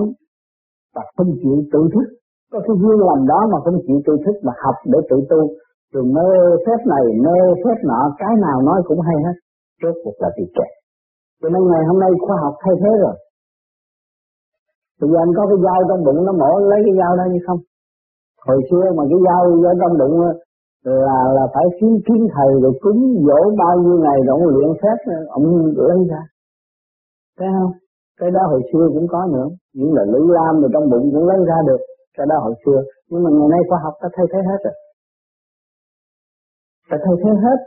Và 0.95 1.03
không 1.17 1.31
chịu 1.43 1.57
tự 1.73 1.81
thức. 1.95 2.07
Có 2.53 2.59
cái 2.67 2.77
duyên 2.81 2.99
lầm 3.09 3.21
đó 3.33 3.41
mà 3.53 3.59
không 3.65 3.79
chịu 3.87 3.99
tự 4.07 4.15
thức 4.25 4.37
mà 4.47 4.53
học 4.65 4.75
để 4.93 4.99
tự 5.11 5.17
tu. 5.31 5.41
Rồi 5.93 6.05
mơ 6.17 6.29
phép 6.67 6.81
này, 6.95 7.05
mơ 7.27 7.37
phép 7.65 7.77
nọ, 7.85 8.01
cái 8.19 8.35
nào 8.47 8.63
nói 8.69 8.83
cũng 8.89 9.01
hay 9.01 9.17
hết. 9.27 9.37
Rốt 9.83 9.95
cuộc 10.05 10.17
là 10.19 10.31
bị 10.39 10.45
kẹt 10.57 10.71
cho 11.43 11.49
nên 11.55 11.63
ngày 11.71 11.85
hôm 11.89 11.99
nay 12.05 12.11
khoa 12.25 12.37
học 12.45 12.55
thay 12.63 12.75
thế 12.83 12.93
rồi. 13.05 13.17
Bây 15.01 15.11
giờ 15.11 15.19
anh 15.25 15.33
có 15.37 15.43
cái 15.51 15.59
dao 15.67 15.79
trong 15.89 16.05
bụng 16.07 16.21
nó 16.27 16.33
mổ, 16.43 16.53
lấy 16.71 16.81
cái 16.87 16.95
dao 17.01 17.13
đó 17.17 17.25
như 17.33 17.41
không? 17.47 17.61
Hồi 18.47 18.61
xưa 18.69 18.85
mà 18.97 19.03
cái 19.11 19.21
dao 19.27 19.41
ở 19.71 19.73
trong 19.81 19.95
bụng 20.01 20.17
là 20.85 21.19
là 21.37 21.45
phải 21.55 21.67
xin 21.79 21.93
kiến 22.07 22.21
thầy 22.35 22.51
rồi 22.63 22.73
cúng 22.83 23.01
dỗ 23.27 23.41
bao 23.63 23.75
nhiêu 23.83 23.97
ngày 24.05 24.19
rồi 24.27 24.33
ông 24.37 24.45
luyện 24.55 24.71
phép, 24.83 24.99
ông 25.29 25.45
lấy 25.77 25.99
ra. 26.11 26.23
Thấy 27.39 27.49
không? 27.59 27.73
Cái 28.21 28.31
đó 28.37 28.43
hồi 28.53 28.63
xưa 28.71 28.85
cũng 28.95 29.07
có 29.13 29.21
nữa. 29.35 29.47
Những 29.77 29.93
là 29.97 30.05
lưỡi 30.13 30.27
lam 30.37 30.53
rồi 30.61 30.71
trong 30.75 30.87
bụng 30.91 31.07
cũng 31.13 31.27
lấy 31.31 31.39
ra 31.51 31.59
được. 31.69 31.81
Cái 32.17 32.27
đó 32.31 32.37
hồi 32.45 32.55
xưa. 32.63 32.79
Nhưng 33.09 33.23
mà 33.25 33.31
ngày 33.37 33.49
nay 33.55 33.61
khoa 33.69 33.79
học 33.85 33.95
ta 34.03 34.09
thay 34.17 34.27
thế 34.33 34.41
hết 34.51 34.61
rồi. 34.65 34.77
Ta 36.91 36.97
thay 37.05 37.15
thế 37.23 37.31
hết. 37.45 37.59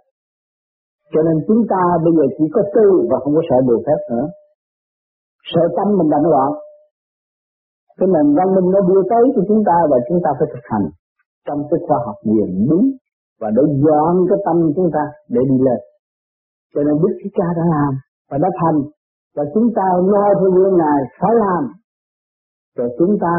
Cho 1.13 1.21
nên 1.27 1.35
chúng 1.47 1.61
ta 1.71 1.81
bây 2.03 2.13
giờ 2.17 2.25
chỉ 2.37 2.45
có 2.55 2.61
tư 2.75 2.87
và 3.09 3.17
không 3.21 3.33
có 3.37 3.41
sợ 3.49 3.57
điều 3.67 3.79
phép 3.85 3.99
nữa. 4.11 4.25
Sợ 5.51 5.63
tâm 5.77 5.87
mình 5.97 6.09
động 6.13 6.27
loạn. 6.33 6.51
Cái 7.97 8.07
nền 8.13 8.27
văn 8.37 8.47
minh 8.55 8.67
nó 8.73 8.79
đưa 8.89 9.01
tới 9.11 9.23
cho 9.35 9.41
chúng 9.49 9.61
ta 9.69 9.77
và 9.91 9.97
chúng 10.07 10.19
ta 10.23 10.29
phải 10.37 10.47
thực 10.53 10.65
hành 10.71 10.85
trong 11.47 11.59
cái 11.69 11.79
khoa 11.87 11.97
học 12.05 12.15
quyền 12.29 12.67
đúng 12.69 12.85
và 13.41 13.49
để 13.55 13.63
dọn 13.85 14.13
cái 14.29 14.39
tâm 14.45 14.57
chúng 14.75 14.89
ta 14.95 15.03
để 15.29 15.41
đi 15.49 15.57
lên. 15.67 15.79
Cho 16.73 16.81
nên 16.83 16.95
Đức 17.01 17.13
Thích 17.19 17.33
Ca 17.39 17.47
đã 17.57 17.63
làm 17.75 17.93
và 18.29 18.37
đã 18.37 18.49
thành 18.61 18.77
và 19.35 19.43
chúng 19.53 19.67
ta 19.75 19.85
lo 20.11 20.25
theo 20.39 20.49
gương 20.55 20.77
Ngài, 20.77 20.99
phải 21.19 21.33
làm. 21.43 21.63
Rồi 22.77 22.89
chúng 22.99 23.17
ta 23.21 23.33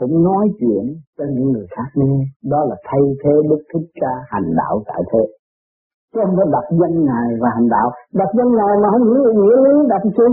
cũng 0.00 0.24
nói 0.24 0.44
chuyện 0.58 0.84
cho 1.18 1.24
những 1.34 1.48
người 1.52 1.66
khác 1.74 1.88
nghe. 1.94 2.14
Đó 2.52 2.60
là 2.68 2.76
thay 2.88 3.02
thế 3.24 3.34
Đức 3.50 3.60
Thích 3.70 3.88
Ca 4.00 4.12
hành 4.32 4.48
đạo 4.56 4.82
tại 4.86 5.02
thế. 5.12 5.24
Chứ 6.14 6.20
không 6.24 6.36
có 6.36 6.44
đặt 6.54 6.66
danh 6.80 7.04
Ngài 7.04 7.28
và 7.40 7.48
hành 7.56 7.68
đạo. 7.68 7.88
Đặt 8.20 8.30
danh 8.38 8.52
Ngài 8.58 8.74
mà 8.82 8.88
không 8.92 9.04
hiểu 9.10 9.32
nghĩa 9.38 9.56
lý 9.64 9.74
đặt 9.88 10.02
chi? 10.16 10.28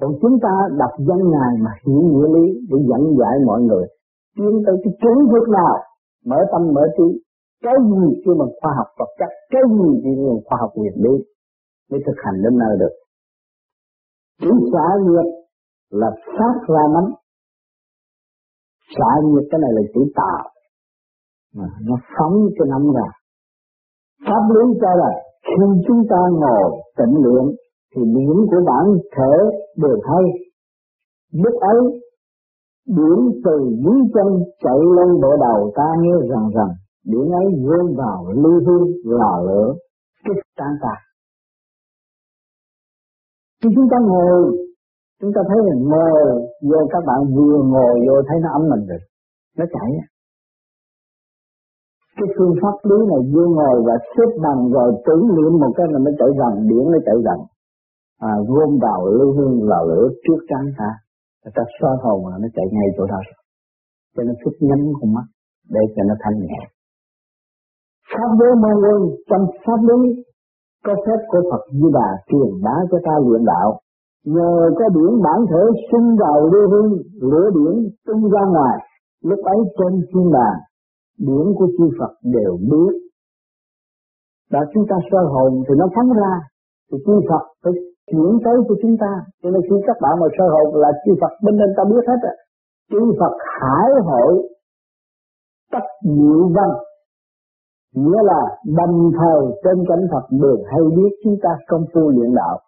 Còn 0.00 0.10
chúng 0.22 0.36
ta 0.42 0.52
đặt 0.78 0.92
danh 1.08 1.24
Ngài 1.30 1.52
mà 1.64 1.70
hiểu 1.86 2.02
nghĩa 2.10 2.28
lý 2.36 2.46
để 2.70 2.78
dẫn 2.88 3.02
dạy 3.18 3.34
mọi 3.46 3.60
người. 3.62 3.86
Tiến 4.36 4.62
tới 4.66 4.76
cái 4.84 4.92
kiến 5.02 5.18
thức 5.30 5.48
nào? 5.48 5.74
Mở 6.26 6.36
tâm, 6.52 6.62
mở 6.74 6.84
trí. 6.96 7.08
Cái 7.64 7.74
gì 7.90 8.22
kêu 8.24 8.34
bằng 8.38 8.52
khoa 8.60 8.72
học 8.76 8.86
vật 8.98 9.10
chất? 9.18 9.30
Cái 9.50 9.62
gì 9.78 9.90
kêu 10.04 10.26
bằng 10.28 10.42
khoa 10.46 10.58
học 10.60 10.70
nguyên 10.74 10.96
lý? 11.04 11.14
Mới 11.90 12.00
thực 12.06 12.18
hành 12.24 12.42
đến 12.44 12.58
nơi 12.58 12.76
được? 12.80 12.94
Chữ 14.40 14.50
xả 14.72 14.86
nhiệt 15.06 15.26
là 15.90 16.10
phát 16.26 16.56
ra 16.68 16.82
nắm 16.94 17.04
xả 18.96 19.10
nhiệt 19.24 19.44
cái 19.50 19.58
này 19.60 19.70
là 19.74 19.82
chữ 19.94 20.00
tạo. 20.14 20.50
Mà 21.54 21.68
nó 21.86 21.96
phóng 22.18 22.36
cho 22.58 22.64
nắm 22.64 22.82
ra. 22.94 23.08
Pháp 24.26 24.44
lý 24.54 24.78
cho 24.80 24.94
là 24.94 25.10
khi 25.46 25.64
chúng 25.86 26.02
ta 26.10 26.20
ngồi 26.32 26.70
tịnh 26.98 27.14
luyện 27.24 27.44
thì 27.94 28.02
điểm 28.04 28.36
của 28.50 28.62
bản 28.66 28.84
thể 29.16 29.32
đều 29.76 29.98
hay 30.08 30.24
lúc 31.32 31.54
ấy, 31.60 31.80
điểm 32.86 33.40
từ 33.44 33.56
dưới 33.84 34.00
chân 34.14 34.28
chạy 34.60 34.80
lên 34.96 35.20
bộ 35.22 35.36
đầu 35.40 35.72
ta 35.76 35.86
nghe 36.00 36.12
rằng 36.30 36.48
rằng, 36.54 36.72
điểm 37.04 37.32
ấy 37.32 37.46
rơi 37.68 37.94
vào 37.96 38.32
lưu 38.42 38.60
hương 38.66 38.88
là 39.04 39.42
lửa, 39.46 39.74
kích 40.24 40.42
tan 40.56 40.72
tạc 40.82 40.98
khi 43.60 43.68
chúng 43.76 43.88
ta 43.92 43.98
ngồi 44.10 44.38
chúng 45.20 45.32
ta 45.36 45.40
thấy 45.48 45.58
là 45.66 45.74
ngồi 45.90 46.12
vô 46.68 46.80
các 46.92 47.02
bạn 47.08 47.20
vừa 47.36 47.56
ngồi 47.72 47.94
vô 48.06 48.16
thấy 48.28 48.38
nó 48.44 48.48
ấm 48.58 48.62
mình 48.72 48.82
rồi 48.90 49.00
nó 49.58 49.64
chảy. 49.74 49.90
Cái 52.16 52.28
phương 52.36 52.54
pháp 52.62 52.76
lý 52.90 52.98
này 53.10 53.22
vô 53.34 53.44
ngồi 53.56 53.76
và 53.86 53.96
xếp 54.12 54.30
bằng 54.44 54.60
rồi 54.74 54.90
tưởng 55.06 55.24
niệm 55.36 55.52
một 55.62 55.72
cái 55.76 55.86
là 55.92 55.98
nó 56.06 56.10
chạy 56.18 56.30
dần 56.38 56.52
điển 56.68 56.84
nó 56.94 56.98
chạy 57.06 57.18
dần. 57.26 57.38
À, 58.28 58.32
gom 58.48 58.70
vào 58.84 59.06
lưu 59.18 59.32
hương 59.36 59.68
là 59.70 59.78
lửa 59.88 60.06
trước 60.24 60.40
trán 60.48 60.64
ta. 60.78 60.90
Người 61.42 61.52
ta 61.56 61.62
xoa 61.76 61.92
hồn 62.02 62.26
là 62.30 62.36
nó 62.42 62.48
chạy 62.56 62.66
ngay 62.72 62.88
chỗ 62.96 63.06
đó. 63.06 63.20
Rồi 63.26 63.34
cho 64.16 64.22
nên 64.26 64.36
phút 64.44 64.54
nhắm 64.60 64.80
con 65.00 65.14
mắt 65.16 65.26
để 65.74 65.80
cho 65.96 66.02
nó 66.08 66.14
thanh 66.22 66.38
nhẹ. 66.46 66.60
Pháp 68.12 68.30
lý 68.40 68.48
môn 68.62 68.76
quân 68.84 69.00
trong 69.30 69.44
pháp 69.64 69.80
lý 69.88 69.98
có 70.84 70.94
phép 71.04 71.20
của 71.28 71.42
Phật 71.50 71.62
Di 71.72 71.88
Đà 71.92 72.08
truyền 72.28 72.50
bá 72.64 72.74
cho 72.90 72.98
ta 73.06 73.14
luyện 73.26 73.44
đạo. 73.44 73.80
Nhờ 74.24 74.70
có 74.78 74.84
điển 74.96 75.12
bản 75.24 75.38
thể 75.50 75.62
sinh 75.88 76.16
vào 76.22 76.36
lưu 76.52 76.66
hương, 76.70 76.92
lửa 77.30 77.50
điển 77.56 77.74
tung 78.06 78.30
ra 78.30 78.42
ngoài, 78.54 78.76
lúc 79.22 79.38
ấy 79.44 79.58
trên 79.78 79.92
thiên 80.08 80.32
đàng 80.32 80.58
điển 81.18 81.44
của 81.56 81.68
chư 81.78 81.86
Phật 81.98 82.12
đều 82.22 82.52
biết. 82.70 82.92
Đã 84.52 84.60
chúng 84.74 84.84
ta 84.90 84.96
soi 85.10 85.24
hồn 85.32 85.62
thì 85.68 85.74
nó 85.78 85.86
phóng 85.94 86.12
ra, 86.12 86.32
thì 86.92 86.98
chư 87.06 87.14
Phật 87.28 87.44
phải 87.64 87.72
chuyển 88.10 88.32
tới 88.44 88.56
của 88.68 88.76
chúng 88.82 88.96
ta. 89.00 89.12
Cho 89.42 89.50
nên 89.50 89.62
khi 89.62 89.76
các 89.86 89.96
bạn 90.02 90.12
mà 90.20 90.26
soi 90.38 90.48
hồn 90.54 90.74
là 90.82 90.90
chư 91.06 91.12
Phật, 91.20 91.32
bên 91.44 91.56
nên 91.56 91.70
ta 91.76 91.82
biết 91.90 92.04
hết 92.08 92.20
á 92.22 92.34
chư 92.90 93.00
Phật 93.20 93.34
hải 93.60 93.90
hội, 94.04 94.32
tất 95.72 95.84
diệu 96.02 96.48
văn 96.56 96.70
nghĩa 97.94 98.22
là 98.22 98.40
đồng 98.78 99.10
thời 99.18 99.40
trên 99.64 99.84
cảnh 99.88 100.04
Phật 100.12 100.26
đều 100.30 100.56
hay 100.70 100.82
biết 100.96 101.12
chúng 101.24 101.36
ta 101.42 101.50
công 101.68 101.84
phu 101.94 102.08
luyện 102.08 102.34
đạo. 102.34 102.58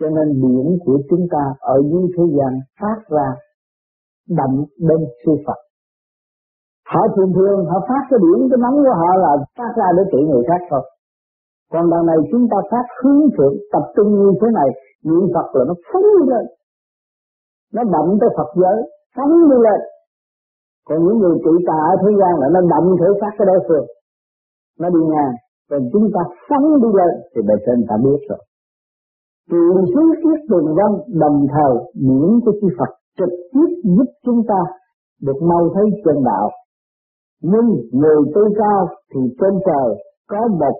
Cho 0.00 0.08
nên 0.08 0.28
điển 0.42 0.78
của 0.84 0.98
chúng 1.10 1.26
ta 1.30 1.42
ở 1.60 1.76
dưới 1.90 2.06
thế 2.16 2.24
gian 2.36 2.52
phát 2.80 2.98
ra 3.08 3.28
đậm 4.28 4.64
bên 4.88 5.00
sư 5.24 5.32
Phật. 5.46 5.60
Họ 6.92 7.00
thường 7.16 7.32
thường 7.36 7.66
họ 7.70 7.78
phát 7.88 8.02
cái 8.10 8.18
điển 8.24 8.48
cái 8.50 8.58
nóng 8.64 8.76
của 8.84 8.96
họ 9.00 9.10
là 9.16 9.32
phát 9.58 9.72
ra 9.76 9.86
để 9.96 10.02
trị 10.12 10.18
người 10.28 10.44
khác 10.48 10.60
thôi. 10.70 10.82
Còn 11.72 11.90
đằng 11.90 12.06
này 12.06 12.16
chúng 12.30 12.48
ta 12.50 12.56
phát 12.70 12.86
hướng 13.02 13.22
thượng, 13.36 13.54
tập 13.72 13.84
trung 13.96 14.08
như 14.20 14.32
thế 14.40 14.48
này, 14.58 14.68
niệm 15.04 15.24
Phật 15.34 15.46
là 15.54 15.64
nó 15.68 15.74
phóng 15.92 16.08
lên. 16.30 16.44
Nó 17.74 17.82
đậm 17.94 18.06
tới 18.20 18.30
Phật 18.36 18.50
giới, 18.60 18.78
phóng 19.16 19.32
đi 19.50 19.56
lên. 19.66 19.80
Còn 20.88 20.98
những 21.04 21.18
người 21.18 21.36
trị 21.44 21.64
tà 21.66 21.78
ở 21.92 21.94
thế 22.02 22.10
gian 22.20 22.32
là 22.40 22.46
nó 22.54 22.60
đậm 22.72 22.84
thể 23.00 23.06
phát 23.20 23.32
cái 23.38 23.46
đối 23.46 23.60
phương 23.68 23.86
nó 24.80 24.88
đi 24.90 25.00
ngang 25.10 25.34
còn 25.70 25.80
chúng 25.92 26.06
ta 26.14 26.20
phóng 26.48 26.66
đi 26.82 26.88
lên, 26.98 27.12
thì 27.34 27.40
bề 27.48 27.54
trên 27.66 27.86
ta 27.88 27.96
biết 28.04 28.20
rồi. 28.28 28.40
Truyền 29.50 29.76
xuống 29.92 30.10
tiết 30.22 30.38
tường 30.48 30.74
văn 30.78 30.92
đồng 31.22 31.46
thời 31.54 31.74
điển 31.94 32.40
của 32.44 32.52
chư 32.60 32.68
Phật 32.78 32.90
trực 33.18 33.32
tiếp 33.52 33.70
giúp 33.96 34.10
chúng 34.24 34.42
ta 34.48 34.60
được 35.22 35.38
mau 35.42 35.68
thấy 35.74 35.84
chân 36.04 36.24
đạo. 36.24 36.50
Nhưng 37.42 37.66
người 37.92 38.20
tu 38.34 38.42
cao 38.58 38.88
thì 39.14 39.20
trên 39.40 39.54
trời 39.66 39.88
có 40.28 40.48
một 40.60 40.76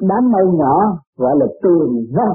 đám 0.00 0.32
mây 0.32 0.46
nhỏ, 0.58 0.74
gọi 1.16 1.34
là 1.40 1.46
tường 1.62 2.04
văn 2.16 2.32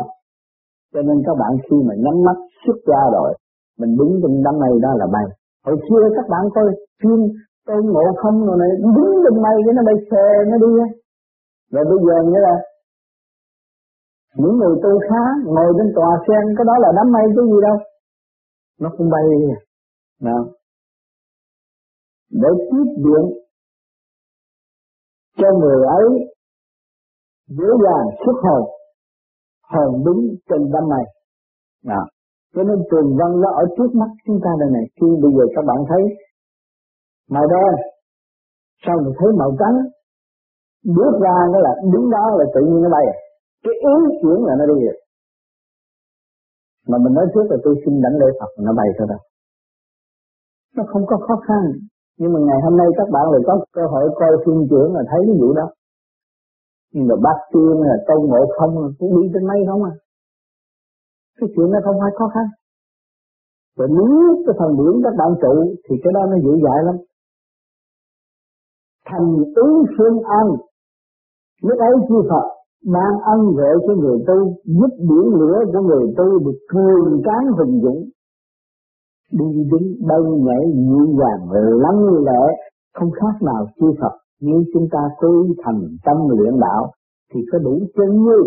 cho 0.93 1.01
nên 1.01 1.23
các 1.25 1.35
bạn 1.39 1.51
khi 1.63 1.77
mà 1.87 1.93
nhắm 1.97 2.23
mắt 2.25 2.37
xuất 2.65 2.75
ra 2.85 3.01
rồi, 3.13 3.33
mình 3.79 3.97
đứng 3.97 4.19
trên 4.21 4.43
đám 4.43 4.59
mây 4.59 4.79
đó 4.81 4.89
là 4.95 5.07
bay 5.13 5.25
hồi 5.65 5.77
xưa 5.89 6.03
các 6.15 6.25
bạn 6.29 6.43
coi 6.55 6.65
phim 7.03 7.19
tôi 7.65 7.79
ngộ 7.83 8.05
không 8.21 8.45
rồi 8.47 8.57
này 8.61 8.71
đứng 8.95 9.11
lên 9.23 9.35
mây 9.43 9.55
cái 9.65 9.73
nó 9.77 9.81
bay 9.87 9.97
xe 10.11 10.23
nó 10.51 10.57
đi 10.65 10.71
rồi 11.73 11.85
bây 11.91 11.99
giờ 12.05 12.15
nghĩa 12.29 12.41
là, 12.47 12.55
những 14.35 14.57
người 14.57 14.75
tu 14.83 14.91
khá 15.09 15.23
ngồi 15.45 15.73
trên 15.77 15.89
tòa 15.95 16.11
sen, 16.27 16.43
cái 16.57 16.65
đó 16.69 16.73
là 16.83 16.89
đám 16.97 17.11
mây 17.11 17.25
cái 17.35 17.45
gì 17.51 17.57
đâu. 17.67 17.77
Nó 18.81 18.89
không 18.97 19.09
bay 19.09 19.23
đi 19.31 19.39
nào. 20.27 20.41
Để 22.31 22.49
tiếp 22.69 22.87
điện 23.05 23.23
cho 25.37 25.47
người 25.59 25.79
ấy 25.99 26.07
dễ 27.47 27.69
dàng 27.85 28.05
xuất 28.25 28.37
hồn 28.43 28.63
hồn 29.71 30.03
đứng 30.05 30.21
trên 30.49 30.71
đám 30.73 30.83
mây. 30.89 31.03
Nào. 31.85 32.05
Cho 32.53 32.63
nên 32.63 32.77
trường 32.91 33.17
văn 33.19 33.41
nó 33.41 33.49
ở 33.51 33.63
trước 33.77 33.91
mắt 33.99 34.09
chúng 34.25 34.39
ta 34.43 34.49
đây 34.59 34.69
này. 34.71 34.85
Khi 35.01 35.07
bây 35.23 35.31
giờ 35.35 35.43
các 35.55 35.65
bạn 35.67 35.77
thấy 35.89 36.03
màu 37.33 37.45
đen 37.53 37.73
sau 38.85 38.95
mình 39.03 39.13
thấy 39.19 39.29
màu 39.41 39.51
trắng, 39.59 39.77
bước 40.95 41.13
ra 41.25 41.35
nó 41.53 41.59
là 41.65 41.71
đứng 41.93 42.09
đó 42.15 42.23
là 42.39 42.45
tự 42.55 42.61
nhiên 42.61 42.81
nó 42.83 42.89
bay 42.95 43.05
à. 43.13 43.15
cái 43.63 43.73
ý 43.73 43.95
chuyển 44.21 44.39
là 44.47 44.53
nó 44.59 44.65
đi 44.65 44.77
rồi 44.85 44.97
mà 46.89 46.97
mình 47.03 47.13
nói 47.13 47.25
trước 47.33 47.45
là 47.51 47.57
tôi 47.63 47.75
xin 47.85 47.93
đảnh 48.03 48.17
lễ 48.21 48.29
Phật, 48.39 48.51
nó 48.65 48.73
bay 48.79 48.89
thôi 48.97 49.07
đâu. 49.11 49.21
Nó 50.75 50.83
không 50.91 51.05
có 51.09 51.17
khó 51.27 51.35
khăn. 51.47 51.61
Nhưng 52.19 52.33
mà 52.33 52.39
ngày 52.47 52.59
hôm 52.65 52.77
nay 52.77 52.87
các 52.97 53.07
bạn 53.15 53.25
lại 53.31 53.41
có 53.47 53.53
cơ 53.75 53.83
hội 53.91 54.05
coi 54.19 54.31
phim 54.45 54.59
trưởng 54.69 54.91
là 54.95 55.03
thấy 55.11 55.21
cái 55.27 55.35
vụ 55.41 55.53
đó. 55.53 55.67
Nhưng 56.93 57.07
mà 57.07 57.15
bác 57.25 57.37
tiên 57.53 57.75
là 57.87 57.95
tôn 58.07 58.21
ngộ 58.29 58.41
không 58.57 58.73
cũng 58.99 59.11
đi 59.21 59.29
trên 59.33 59.47
mây 59.47 59.59
không 59.69 59.83
à. 59.83 59.93
Cái 61.37 61.49
chuyện 61.55 61.67
nó 61.71 61.79
không 61.85 61.97
phải 62.01 62.11
khó 62.17 62.27
khăn. 62.33 62.45
Và 63.77 63.85
nếu 63.97 64.43
cái 64.45 64.55
phần 64.59 64.71
điển 64.79 64.93
các 65.03 65.13
bạn 65.19 65.31
trụ, 65.41 65.53
thì 65.85 65.95
cái 66.03 66.11
đó 66.13 66.21
nó 66.31 66.35
dễ 66.45 66.53
dãi 66.65 66.79
lắm 66.87 66.95
thành 69.09 69.27
ứng 69.55 69.83
phương 69.97 70.19
an. 70.23 70.47
Lúc 71.63 71.79
ấy 71.79 71.93
chư 72.09 72.15
Phật 72.29 72.45
mang 72.85 73.15
ân 73.33 73.39
huệ 73.55 73.71
cho 73.87 73.93
người 73.93 74.19
tu, 74.27 74.37
giúp 74.65 74.91
biển 74.99 75.25
lửa 75.39 75.57
của 75.73 75.81
người 75.81 76.13
tu 76.17 76.39
được 76.39 76.59
cường 76.69 77.21
tráng 77.25 77.45
hùng 77.57 77.81
dũng. 77.83 78.01
Đi 79.31 79.45
đứng 79.71 79.87
bay 80.07 80.21
nhảy 80.45 80.63
dịu 80.73 81.05
dàng 81.19 81.51
lắng 81.83 81.99
lẽ 82.25 82.41
không 82.93 83.11
khác 83.11 83.35
nào 83.41 83.65
chư 83.79 83.87
Phật. 84.01 84.15
Nếu 84.41 84.59
chúng 84.73 84.87
ta 84.91 84.99
tu 85.21 85.31
thành 85.63 85.81
tâm 86.05 86.17
luyện 86.29 86.59
đạo, 86.59 86.91
thì 87.33 87.39
có 87.51 87.57
đủ 87.59 87.79
chân 87.95 88.09
như. 88.25 88.39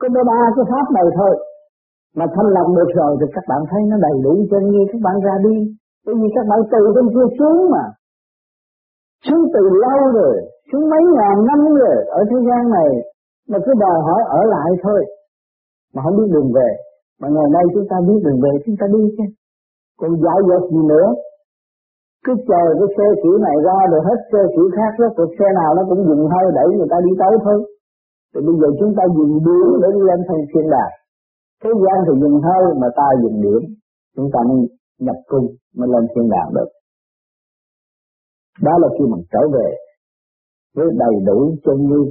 Có 0.00 0.08
ba 0.26 0.40
cái 0.56 0.64
pháp 0.70 0.86
này 0.94 1.04
thôi. 1.16 1.34
Mà 2.16 2.26
thanh 2.34 2.46
lọc 2.46 2.66
được 2.76 2.90
rồi 2.94 3.16
thì 3.20 3.26
các 3.34 3.44
bạn 3.48 3.60
thấy 3.70 3.80
nó 3.90 3.96
đầy 4.06 4.16
đủ 4.24 4.46
chân 4.50 4.62
như 4.70 4.82
các 4.92 5.00
bạn 5.04 5.16
ra 5.24 5.34
đi. 5.48 5.56
Bởi 6.06 6.14
vì 6.14 6.28
các 6.34 6.44
bạn 6.50 6.60
từ 6.72 6.92
bên 6.94 7.06
kia 7.14 7.36
xuống 7.38 7.70
mà 7.70 7.84
xuống 9.26 9.44
từ 9.54 9.62
lâu 9.84 10.00
rồi 10.18 10.34
xuống 10.72 10.84
mấy 10.92 11.02
ngàn 11.16 11.34
năm 11.48 11.60
rồi 11.82 11.96
ở 12.18 12.20
thế 12.30 12.38
gian 12.48 12.62
này, 12.70 12.90
mà 13.50 13.58
cứ 13.64 13.72
đòi 13.84 13.98
hỏi 14.06 14.22
ở 14.38 14.40
lại 14.54 14.70
thôi. 14.82 15.00
Mà 15.94 16.02
không 16.04 16.16
biết 16.18 16.28
đường 16.34 16.50
về. 16.56 16.70
Mà 17.20 17.28
ngày 17.34 17.48
nay 17.54 17.64
chúng 17.74 17.86
ta 17.90 17.96
biết 18.08 18.20
đường 18.24 18.40
về, 18.44 18.52
chúng 18.64 18.76
ta 18.80 18.86
đi 18.94 19.02
chứ. 19.16 19.24
Còn 20.00 20.10
giải 20.24 20.38
dột 20.48 20.62
gì 20.72 20.82
nữa? 20.92 21.08
Cứ 22.24 22.32
chờ 22.48 22.62
cái 22.78 22.88
xe 22.96 23.06
kiểu 23.22 23.36
này 23.46 23.56
ra 23.66 23.78
rồi 23.90 24.00
hết 24.08 24.18
xe 24.30 24.40
kiểu 24.54 24.68
khác 24.76 24.92
đó 25.00 25.06
cuộc 25.16 25.30
xe 25.38 25.46
nào 25.60 25.70
nó 25.76 25.82
cũng 25.88 26.02
dùng 26.08 26.22
hơi 26.32 26.46
đẩy 26.58 26.68
người 26.76 26.90
ta 26.92 26.96
đi 27.06 27.12
tới 27.20 27.34
thôi. 27.44 27.58
Thì 28.32 28.40
bây 28.46 28.54
giờ 28.60 28.68
chúng 28.80 28.92
ta 28.98 29.04
dùng 29.16 29.32
điểm 29.46 29.68
để 29.82 29.88
đi 29.96 30.02
lên 30.08 30.20
thành 30.28 30.42
thiên 30.50 30.66
đàng. 30.74 30.92
Thế 31.62 31.70
gian 31.82 31.96
thì 32.06 32.12
dùng 32.22 32.36
hơi 32.46 32.62
mà 32.80 32.88
ta 32.98 33.06
dùng 33.22 33.36
điểm 33.44 33.62
chúng 34.16 34.28
ta 34.32 34.40
mới 34.48 34.58
nhập 35.06 35.18
cung, 35.30 35.46
mới 35.76 35.88
lên 35.92 36.04
thiên 36.12 36.26
đàng 36.34 36.50
được 36.56 36.68
đó 38.62 38.72
là 38.82 38.88
khi 38.98 39.04
mình 39.12 39.24
trở 39.32 39.42
về 39.52 39.68
với 40.76 40.86
đầy 40.98 41.14
đủ 41.26 41.54
chân 41.64 41.76
như 41.76 42.02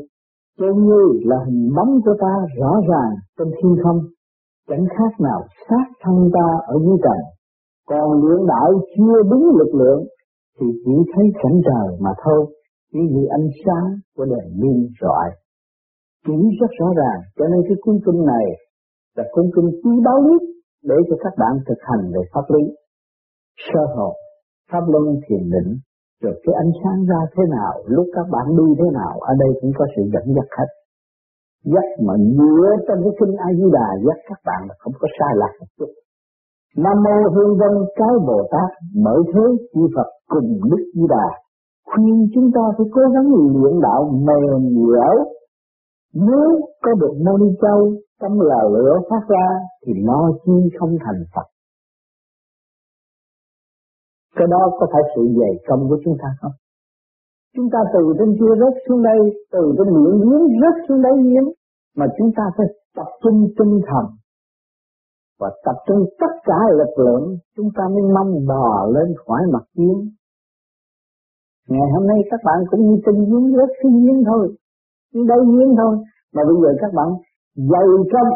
chân 0.60 0.74
như 0.88 1.01
là 1.29 1.38
hình 1.46 1.70
bóng 1.75 1.91
của 2.06 2.15
ta 2.22 2.34
rõ 2.60 2.72
ràng 2.89 3.13
trên 3.38 3.48
thiên 3.58 3.75
không. 3.84 4.00
Chẳng 4.70 4.86
khác 4.89 5.12
nào 5.20 5.41
sát 5.70 5.86
thân 6.01 6.29
ta 6.34 6.48
ở 6.68 6.75
dưới 6.86 6.98
trần. 7.03 7.20
Còn 7.89 8.22
luyện 8.22 8.48
đạo 8.48 8.70
chưa 8.96 9.15
đúng 9.32 9.46
lực 9.60 9.75
lượng 9.75 10.03
thì 10.60 10.68
chỉ 10.86 10.96
thấy 11.13 11.25
cảnh 11.44 11.62
trời 11.68 11.98
mà 12.00 12.10
thôi. 12.24 12.46
Chỉ 12.91 13.00
vì 13.13 13.24
ánh 13.29 13.48
sáng 13.65 13.88
của 14.15 14.25
đèn 14.25 14.48
pin 14.62 14.88
rọi. 15.01 15.29
Chỉ 16.27 16.34
rất 16.60 16.72
rõ 16.79 16.88
ràng, 16.98 17.20
cho 17.38 17.46
nên 17.48 17.62
cái 17.68 17.77
cuốn 17.82 17.96
kinh 18.06 18.25
này 18.25 18.46
là 19.15 19.24
cuốn 19.32 19.46
kinh 19.56 19.70
quý 19.84 19.91
báu 20.06 20.20
nhất 20.22 20.41
để 20.84 20.96
cho 21.10 21.15
các 21.24 21.34
bạn 21.38 21.53
thực 21.68 21.77
hành 21.82 22.12
về 22.13 22.22
pháp 22.34 22.46
lý. 22.53 22.63
Sơ 23.58 23.79
hồn, 23.96 24.13
pháp 24.72 24.84
luân 24.88 25.06
thiền 25.29 25.50
định 25.50 25.79
rồi 26.23 26.33
cái 26.43 26.53
ánh 26.63 26.71
sáng 26.79 26.99
ra 27.09 27.19
thế 27.33 27.43
nào, 27.57 27.73
lúc 27.85 28.05
các 28.15 28.25
bạn 28.33 28.45
đi 28.59 28.67
thế 28.79 28.88
nào, 28.99 29.13
ở 29.19 29.33
đây 29.39 29.51
cũng 29.61 29.71
có 29.77 29.85
sự 29.95 30.01
dẫn 30.13 30.25
dắt 30.35 30.47
hết. 30.57 30.69
Dắt 31.73 31.88
mà 32.05 32.13
dựa 32.38 32.69
trong 32.88 32.99
cái 33.03 33.13
kinh 33.19 33.35
A 33.47 33.49
Di 33.59 33.67
Đà 33.77 33.88
dắt 34.05 34.17
các 34.29 34.39
bạn 34.47 34.61
là 34.69 34.75
không 34.79 34.93
có 34.99 35.07
sai 35.19 35.31
lạc 35.41 35.53
một 35.59 35.69
chút. 35.77 35.91
Nam 36.83 36.97
mô 37.03 37.17
Hương 37.35 37.53
Vân 37.59 37.73
cái 37.95 38.13
Bồ 38.27 38.39
Tát 38.51 38.69
bởi 39.05 39.19
thế 39.33 39.45
chư 39.73 39.81
Phật 39.95 40.09
cùng 40.27 40.49
Đức 40.69 40.83
Di 40.95 41.05
Đà 41.09 41.27
khuyên 41.89 42.27
chúng 42.33 42.51
ta 42.55 42.61
phải 42.77 42.85
cố 42.95 43.01
gắng 43.13 43.27
luyện 43.61 43.75
đạo 43.81 44.01
mềm 44.27 44.61
dẻo. 44.91 45.15
Nếu 46.13 46.49
có 46.83 46.91
được 47.01 47.13
Mô 47.25 47.38
Ni 47.38 47.49
Châu 47.61 47.93
tâm 48.21 48.39
là 48.39 48.63
lửa 48.73 48.99
phát 49.09 49.23
ra, 49.27 49.47
thì 49.85 49.93
nó 50.03 50.29
chi 50.45 50.69
không 50.79 50.97
thành 51.05 51.23
Phật. 51.35 51.47
Cái 54.36 54.48
đó 54.53 54.62
có 54.79 54.88
phải 54.93 55.03
sự 55.15 55.21
dày 55.39 55.53
công 55.67 55.81
của 55.89 56.00
chúng 56.03 56.17
ta 56.21 56.29
không? 56.41 56.55
Chúng 57.55 57.69
ta 57.74 57.79
từ 57.93 58.01
trên 58.17 58.29
kia 58.39 58.53
rớt 58.62 58.74
xuống 58.88 59.03
đây, 59.03 59.19
từ 59.51 59.63
trên 59.77 59.88
miệng 59.95 60.19
giếng 60.27 60.45
rớt 60.62 60.75
xuống 60.88 61.01
đáy 61.01 61.15
giếng, 61.24 61.48
mà 61.98 62.05
chúng 62.17 62.31
ta 62.38 62.43
phải 62.57 62.67
tập 62.95 63.09
trung 63.21 63.48
tinh 63.57 63.81
thần 63.88 64.05
và 65.39 65.50
tập 65.65 65.77
trung 65.88 66.01
tất 66.19 66.33
cả 66.43 66.59
lực 66.79 66.93
lượng 66.98 67.38
chúng 67.55 67.69
ta 67.77 67.83
mới 67.93 68.03
mong 68.15 68.31
bò 68.48 68.86
lên 68.95 69.07
khỏi 69.25 69.41
mặt 69.53 69.65
giếng. 69.77 70.00
Ngày 71.67 71.88
hôm 71.93 72.07
nay 72.07 72.17
các 72.31 72.39
bạn 72.43 72.59
cũng 72.71 72.81
như 72.88 72.95
trên 73.05 73.15
giếng 73.15 73.48
rớt 73.55 73.69
xuống 73.83 73.95
giếng 74.03 74.24
thôi, 74.25 74.55
xuống 75.13 75.27
đây 75.27 75.39
giếng 75.53 75.75
thôi, 75.77 75.95
mà 76.33 76.41
bây 76.48 76.55
giờ 76.62 76.69
các 76.81 76.91
bạn 76.93 77.09
dày 77.55 77.88
công 78.13 78.31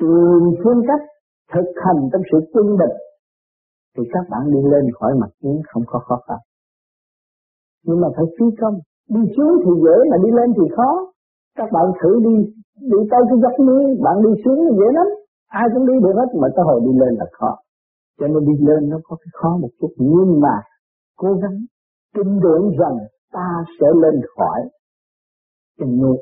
tìm 0.00 0.44
phương 0.64 0.80
cách 0.88 1.04
thực 1.52 1.68
hành 1.84 2.08
trong 2.12 2.22
sự 2.32 2.38
quân 2.52 2.66
bình 2.66 2.96
thì 3.94 4.02
các 4.12 4.24
bạn 4.30 4.42
đi 4.54 4.60
lên 4.72 4.84
khỏi 4.98 5.12
mặt 5.20 5.30
giếng 5.42 5.60
không 5.70 5.82
có 5.86 5.98
khó 6.06 6.16
khăn. 6.26 6.40
Nhưng 7.86 8.00
mà 8.00 8.08
phải 8.16 8.26
chú 8.38 8.50
công 8.60 8.76
đi 9.14 9.22
xuống 9.36 9.52
thì 9.64 9.72
dễ, 9.84 9.96
mà 10.10 10.16
đi 10.24 10.30
lên 10.38 10.48
thì 10.56 10.64
khó. 10.76 10.90
Các 11.58 11.68
bạn 11.74 11.86
thử 12.00 12.10
đi 12.26 12.34
đi 12.92 12.98
tới 13.10 13.22
cái 13.28 13.38
giấc 13.42 13.56
núi, 13.66 13.84
bạn 14.04 14.16
đi 14.24 14.32
xuống 14.44 14.58
thì 14.66 14.72
dễ 14.80 14.88
lắm. 14.98 15.08
Ai 15.48 15.66
cũng 15.74 15.86
đi 15.86 15.94
được 16.02 16.14
hết, 16.18 16.28
mà 16.40 16.48
tới 16.54 16.64
hồi 16.68 16.80
đi 16.86 16.92
lên 17.00 17.12
là 17.20 17.26
khó. 17.32 17.50
Cho 18.18 18.26
nên 18.26 18.42
đi 18.48 18.54
lên 18.68 18.88
nó 18.90 18.98
có 19.04 19.16
cái 19.16 19.30
khó 19.32 19.50
một 19.62 19.68
chút. 19.80 19.92
Nhưng 19.96 20.40
mà 20.40 20.56
cố 21.16 21.28
gắng 21.42 21.56
tin 22.14 22.28
tưởng 22.42 22.64
rằng 22.80 22.96
ta 23.32 23.48
sẽ 23.80 23.86
lên 24.02 24.20
khỏi 24.36 24.60
tình 25.78 26.00
nuôi. 26.02 26.16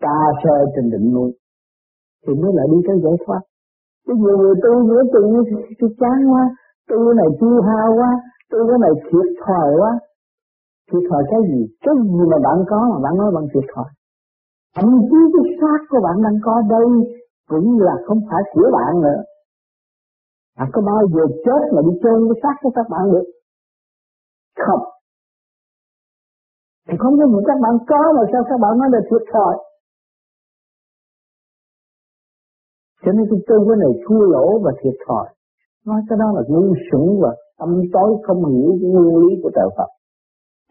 ta 0.00 0.18
sẽ 0.44 0.50
trên 0.76 0.90
định 0.90 1.12
núi. 1.14 1.32
Thì 2.26 2.34
mới 2.34 2.52
lại 2.54 2.66
đi 2.72 2.78
tới 2.86 2.96
giải 3.04 3.16
thoát. 3.26 3.40
Bây 4.06 4.16
giờ 4.22 4.32
người 4.40 4.54
tu 4.62 4.72
giữa 4.88 5.02
chừng 5.12 5.28
tôi 5.78 5.90
chán 6.00 6.18
quá, 6.32 6.44
tu 6.88 6.96
cái 7.06 7.14
này 7.20 7.30
tiêu 7.40 7.56
hao 7.68 7.88
quá, 7.98 8.10
tu 8.50 8.58
cái 8.68 8.78
này 8.84 8.92
thiệt 9.06 9.28
thòi 9.44 9.70
quá. 9.80 9.92
Thiệt 10.88 11.02
thòi 11.10 11.22
cái 11.30 11.40
gì? 11.50 11.60
Cái 11.84 11.94
gì 12.12 12.22
mà 12.30 12.38
bạn 12.46 12.58
có 12.70 12.78
mà 12.92 12.98
bạn 13.04 13.14
nói 13.20 13.30
bằng 13.34 13.46
thiệt 13.52 13.66
thòi? 13.74 13.88
Thậm 14.76 14.88
chí 15.08 15.20
cái 15.34 15.44
xác 15.60 15.80
của 15.90 16.00
bạn 16.06 16.16
đang 16.24 16.38
có 16.46 16.54
đây 16.74 16.88
cũng 17.50 17.80
là 17.80 17.94
không 18.06 18.20
phải 18.30 18.42
của 18.52 18.68
bạn 18.76 18.92
nữa. 19.04 19.20
Bạn 20.58 20.68
có 20.72 20.80
bao 20.90 21.02
giờ 21.14 21.24
chết 21.44 21.62
mà 21.74 21.80
đi 21.86 21.92
chôn 22.02 22.18
cái 22.28 22.38
xác 22.42 22.54
của 22.62 22.70
các 22.74 22.86
bạn 22.90 23.04
được? 23.12 23.26
Không. 24.66 24.82
Thì 26.88 26.94
không 26.98 27.14
có 27.18 27.26
những 27.32 27.44
các 27.46 27.58
bạn 27.62 27.74
có 27.90 28.00
mà 28.16 28.22
sao 28.32 28.42
các 28.48 28.58
bạn 28.62 28.78
nói 28.78 28.88
là 28.92 29.00
thiệt 29.10 29.22
thòi? 29.32 29.54
Cho 33.04 33.10
nên 33.16 33.24
cái 33.30 33.40
tu 33.48 33.56
cái 33.68 33.76
này 33.84 33.92
thua 34.04 34.22
lỗ 34.34 34.46
và 34.64 34.72
thiệt 34.80 34.96
thòi. 35.06 35.26
Nói 35.86 36.00
cái 36.08 36.16
đó 36.22 36.28
là 36.36 36.42
ngu 36.48 36.74
xuẩn 36.86 37.06
và 37.22 37.30
tâm 37.58 37.70
tối 37.94 38.10
không 38.26 38.40
hiểu 38.52 38.70
cái 38.80 38.90
nguyên 38.90 39.16
lý 39.22 39.30
của 39.42 39.50
trời 39.56 39.68
Phật. 39.76 39.90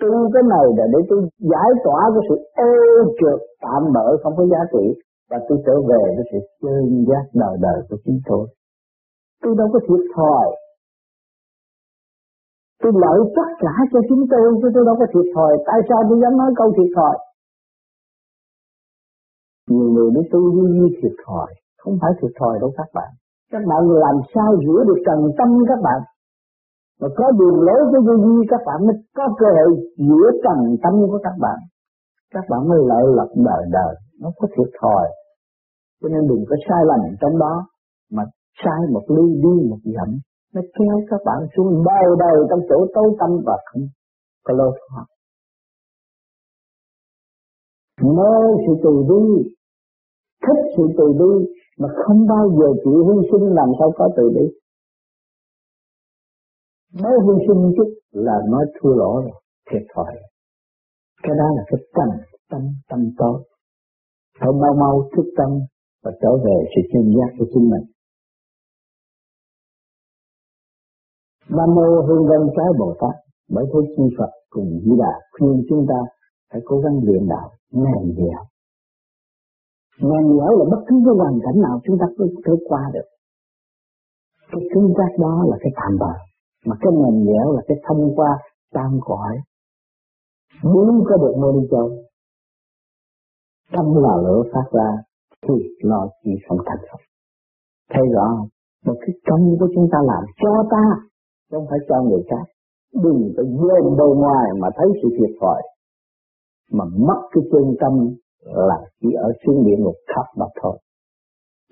Tu 0.02 0.10
cái 0.34 0.44
này 0.54 0.66
là 0.78 0.86
để 0.94 1.00
tôi 1.10 1.20
giải 1.52 1.70
tỏa 1.86 2.00
cái 2.14 2.24
sự 2.30 2.36
ô 2.70 2.72
trượt 3.20 3.40
tạm 3.64 3.82
bỡ 3.96 4.08
không 4.22 4.34
có 4.38 4.44
giá 4.52 4.62
trị 4.74 4.86
và 5.30 5.38
tôi 5.48 5.58
trở 5.66 5.76
về 5.90 6.04
với 6.16 6.26
sự 6.32 6.40
chân 6.62 7.06
giác 7.10 7.26
đời 7.34 7.56
đời 7.66 7.80
của 7.90 7.98
chính 8.06 8.20
tôi. 8.28 8.48
Tôi 9.42 9.56
đâu 9.60 9.68
có 9.74 9.80
thiệt 9.88 10.04
thòi. 10.16 10.48
Tôi 12.82 12.92
lợi 13.04 13.20
tất 13.36 13.50
cả 13.64 13.74
cho 13.92 14.00
chúng 14.10 14.24
tôi, 14.32 14.42
chứ 14.62 14.68
tôi 14.76 14.84
đâu 14.86 14.96
có 15.00 15.06
thiệt 15.14 15.28
thòi. 15.36 15.52
Tại 15.68 15.80
sao 15.90 16.00
tôi 16.10 16.18
dám 16.22 16.38
nói 16.38 16.52
câu 16.56 16.74
thiệt 16.78 16.92
thòi? 16.96 17.16
Nhiều 19.70 19.90
người 19.94 20.12
nói 20.16 20.24
tôi 20.32 20.42
như 20.78 20.88
thiệt 21.02 21.16
thòi 21.26 21.50
không 21.84 21.96
phải 22.02 22.12
thiệt 22.18 22.32
thòi 22.40 22.56
đâu 22.62 22.72
các 22.80 22.90
bạn. 22.98 23.12
Các 23.52 23.64
bạn 23.70 23.82
làm 24.06 24.18
sao 24.34 24.50
rửa 24.66 24.82
được 24.88 25.00
trần 25.06 25.20
tâm 25.38 25.50
các 25.72 25.80
bạn? 25.88 26.00
Và 27.00 27.08
có 27.18 27.26
đường 27.40 27.58
lối 27.68 27.82
với 27.92 28.02
vô 28.08 28.16
vi, 28.26 28.36
các 28.52 28.62
bạn 28.68 28.78
mới 28.88 28.96
có 29.18 29.26
cơ 29.40 29.48
hội 29.58 29.72
rửa 30.08 30.28
trần 30.44 30.60
tâm 30.84 30.94
của 31.10 31.20
các 31.24 31.36
bạn. 31.46 31.60
Các 32.34 32.46
bạn 32.50 32.62
mới 32.70 32.80
lợi 32.90 33.06
lập 33.18 33.30
đời 33.48 33.64
đời. 33.78 33.94
Nó 34.22 34.30
có 34.38 34.48
thiệt 34.54 34.70
thòi. 34.82 35.06
Cho 36.02 36.10
nên 36.14 36.28
đừng 36.30 36.44
có 36.50 36.56
sai 36.68 36.82
lầm 36.90 37.00
trong 37.22 37.40
đó, 37.40 37.54
mà 38.12 38.24
sai 38.64 38.82
một 38.94 39.06
ly 39.16 39.26
đi 39.44 39.56
một 39.70 39.82
dặm, 39.96 40.10
nó 40.54 40.62
kéo 40.78 40.96
các 41.10 41.22
bạn 41.26 41.40
xuống 41.56 41.84
bao 41.86 42.16
đời 42.24 42.38
trong 42.50 42.60
chỗ 42.70 42.78
tối 42.96 43.10
tâm 43.20 43.30
và 43.46 43.58
không 43.66 43.82
có 44.46 44.54
lối 44.54 44.80
thoát. 44.80 45.06
Mơ 48.02 48.34
sự 48.68 48.74
từ 48.84 49.04
bi, 49.10 49.54
thích 50.44 50.62
sự 50.78 50.84
từ 50.98 51.06
bi 51.20 51.54
mà 51.80 51.90
không 52.06 52.28
bao 52.28 52.50
giờ 52.58 52.68
chịu 52.84 52.98
hy 53.08 53.28
sinh 53.32 53.46
làm 53.56 53.70
sao 53.80 53.92
có 53.96 54.10
từ 54.18 54.24
bi. 54.36 54.46
Nói 57.02 57.14
hy 57.26 57.46
sinh 57.48 57.74
chút 57.78 57.90
là 58.12 58.38
nói 58.50 58.66
thua 58.76 58.94
lỗ 58.96 59.14
rồi, 59.16 59.42
thiệt 59.72 59.82
thòi. 59.96 60.14
Cái 61.24 61.36
đó 61.40 61.46
là 61.56 61.64
cái 61.68 61.80
tâm 61.94 62.10
tâm 62.50 62.62
tâm 62.90 63.00
tốt 63.18 63.44
phải 64.40 64.50
mau 64.62 64.74
mau 64.80 65.10
thức 65.16 65.26
tâm 65.38 65.50
và 66.04 66.12
trở 66.22 66.30
về 66.46 66.58
sự 66.76 66.82
chân 66.94 67.14
giác 67.16 67.36
của 67.40 67.46
chính 67.54 67.70
mình. 67.70 67.86
Nam 71.50 71.76
mô 71.76 72.02
hương 72.08 72.28
văn 72.30 72.48
trái 72.56 72.66
Bồ 72.80 72.96
Tát, 73.02 73.16
bởi 73.50 73.66
thế 73.74 73.80
chi 73.98 74.04
Phật 74.18 74.32
cùng 74.50 74.80
Di 74.84 74.92
Đà 75.00 75.14
khuyên 75.32 75.64
chúng 75.70 75.86
ta 75.90 76.00
phải 76.52 76.62
cố 76.66 76.80
gắng 76.80 77.00
luyện 77.04 77.28
đạo 77.30 77.50
ngày 77.72 78.04
dẻo 78.18 78.44
Nhàn 80.00 80.24
nhẽo 80.36 80.52
là 80.60 80.66
bất 80.72 80.82
cứ 80.88 80.96
cái 81.06 81.16
hoàn 81.18 81.40
cảnh 81.46 81.62
nào 81.62 81.80
chúng 81.84 81.98
ta 82.00 82.06
cũng 82.18 82.28
thể 82.46 82.54
qua 82.70 82.82
được. 82.94 83.08
Cái 84.52 84.62
cứng 84.74 84.94
giác 84.98 85.12
đó 85.20 85.44
là 85.50 85.58
cái 85.60 85.72
tạm 85.76 85.98
bờ. 86.00 86.14
Mà 86.66 86.76
cái 86.82 86.94
nhàn 86.94 87.24
nhẽo 87.24 87.52
là 87.52 87.62
cái 87.68 87.78
thông 87.88 88.16
qua 88.16 88.38
tam 88.74 89.00
cõi. 89.02 89.38
Muốn 90.64 91.04
có 91.10 91.18
được 91.18 91.34
mô 91.42 91.52
đi 91.52 91.68
châu. 91.72 91.90
Tâm 93.72 93.86
là 93.96 94.16
lửa 94.24 94.44
phát 94.54 94.68
ra 94.72 94.90
thì 95.48 95.54
lo 95.82 96.08
chỉ 96.24 96.32
không 96.48 96.58
thành 96.66 96.86
công. 96.92 97.02
Thấy 97.94 98.04
rõ 98.14 98.26
không? 98.38 98.48
Một 98.86 98.98
cái 99.02 99.16
công 99.30 99.56
của 99.60 99.68
chúng 99.76 99.88
ta 99.92 99.98
làm 100.04 100.24
cho 100.42 100.64
ta, 100.72 100.84
không 101.52 101.66
phải 101.70 101.80
cho 101.90 102.02
người 102.02 102.24
khác. 102.30 102.46
Đừng 103.04 103.34
có 103.38 103.44
dồn 103.44 103.98
đâu 103.98 104.16
ngoài 104.16 104.48
mà 104.60 104.68
thấy 104.76 104.88
sự 105.02 105.10
thiệt 105.18 105.36
thòi. 105.42 105.62
Mà 106.72 106.86
mất 106.86 107.22
cái 107.32 107.44
chân 107.52 107.76
tâm 107.82 107.94
là 108.46 108.78
chỉ 109.02 109.08
ở 109.14 109.30
xuống 109.46 109.66
địa 109.66 109.78
ngục 109.80 109.96
khắp 110.08 110.26
mà 110.38 110.46
thôi. 110.62 110.78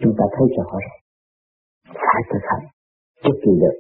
Chúng 0.02 0.14
ta 0.18 0.26
thấy 0.32 0.48
rõ 0.58 0.64
rồi. 0.72 0.82
Phải 1.86 2.22
thực 2.34 2.44
hành. 2.50 2.66
Trước 3.24 3.38
kỳ 3.44 3.52
được. 3.62 3.78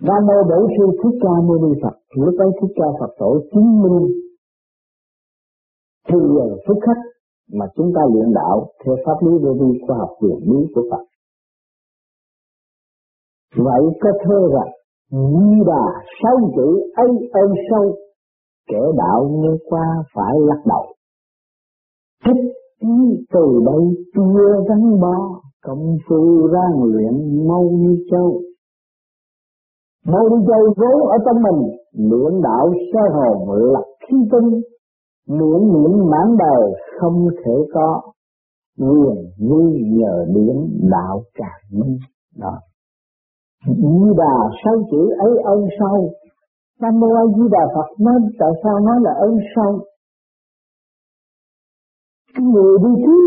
Nam 0.00 0.26
mô 0.26 0.38
Bổn 0.50 0.70
Sư 0.76 0.84
Thích 1.02 1.18
Ca 1.22 1.34
Mâu 1.46 1.58
Ni 1.64 1.80
Phật. 1.82 1.96
Lúc 2.14 2.34
ấy 2.38 2.48
Thích 2.60 2.74
Ca 2.76 2.88
Phật 3.00 3.14
tổ 3.18 3.40
chứng 3.52 3.82
minh 3.82 4.26
thư 6.08 6.18
dần 6.36 6.58
phúc 6.66 6.78
khách 6.86 7.02
mà 7.52 7.66
chúng 7.76 7.92
ta 7.94 8.00
luyện 8.12 8.32
đạo 8.34 8.70
theo 8.84 8.96
pháp 9.04 9.18
lý 9.26 9.32
vô 9.42 9.52
vi 9.60 9.78
khoa 9.86 9.96
học 9.98 10.10
quyền 10.20 10.38
lý 10.50 10.66
của 10.74 10.82
Phật. 10.90 11.04
Vậy 13.56 13.82
có 14.00 14.10
thơ 14.24 14.48
rằng, 14.54 14.72
Di 15.10 15.64
Đà 15.66 15.84
sáu 16.22 16.36
chữ 16.56 16.68
ấy 16.94 17.10
ơn 17.32 17.50
sâu 17.70 17.96
kẻ 18.68 18.80
đạo 18.96 19.28
nghe 19.32 19.48
qua 19.68 19.86
phải 20.14 20.34
lắc 20.48 20.60
đầu. 20.66 20.84
Thích 22.24 22.52
ý 22.80 23.24
từ 23.32 23.62
đây 23.66 24.04
chưa 24.14 24.64
gắn 24.68 25.00
bó, 25.00 25.40
công 25.62 25.96
phu 26.08 26.48
rang 26.52 26.82
luyện 26.84 27.46
mau 27.48 27.62
như 27.62 27.96
châu. 28.10 28.40
Mau 30.06 30.22
như 30.30 30.46
châu 30.46 30.74
vốn 30.76 31.08
ở 31.08 31.16
trong 31.26 31.42
mình, 31.42 31.70
luyện 32.10 32.42
đạo 32.42 32.72
sơ 32.92 33.00
hồn 33.14 33.52
lập 33.72 33.84
khí 34.08 34.16
tinh, 34.32 34.60
miễn 35.28 35.72
miễn 35.72 36.10
mãn 36.10 36.36
đời 36.38 36.72
không 37.00 37.28
thể 37.44 37.52
có, 37.74 38.00
quyền 38.78 39.30
như 39.38 39.78
nhờ 39.96 40.24
điển 40.34 40.56
đạo 40.90 41.22
càng 41.34 41.80
minh. 41.80 41.98
Đó. 42.36 42.58
Di 43.66 44.14
đà 44.16 44.36
sáu 44.64 44.74
chữ 44.90 45.10
ấy 45.18 45.42
ông 45.44 45.68
sau. 45.80 46.10
Nam 46.80 47.00
Mô 47.00 47.08
A 47.22 47.24
Di 47.36 47.44
Đà 47.50 47.64
Phật 47.74 47.88
nói 48.00 48.14
tại 48.38 48.52
sao 48.62 48.80
nói 48.80 48.98
là 49.02 49.12
ơn 49.26 49.34
sâu? 49.54 49.72
Cái 52.34 52.44
người 52.52 52.78
đi 52.84 52.92
trước, 53.04 53.26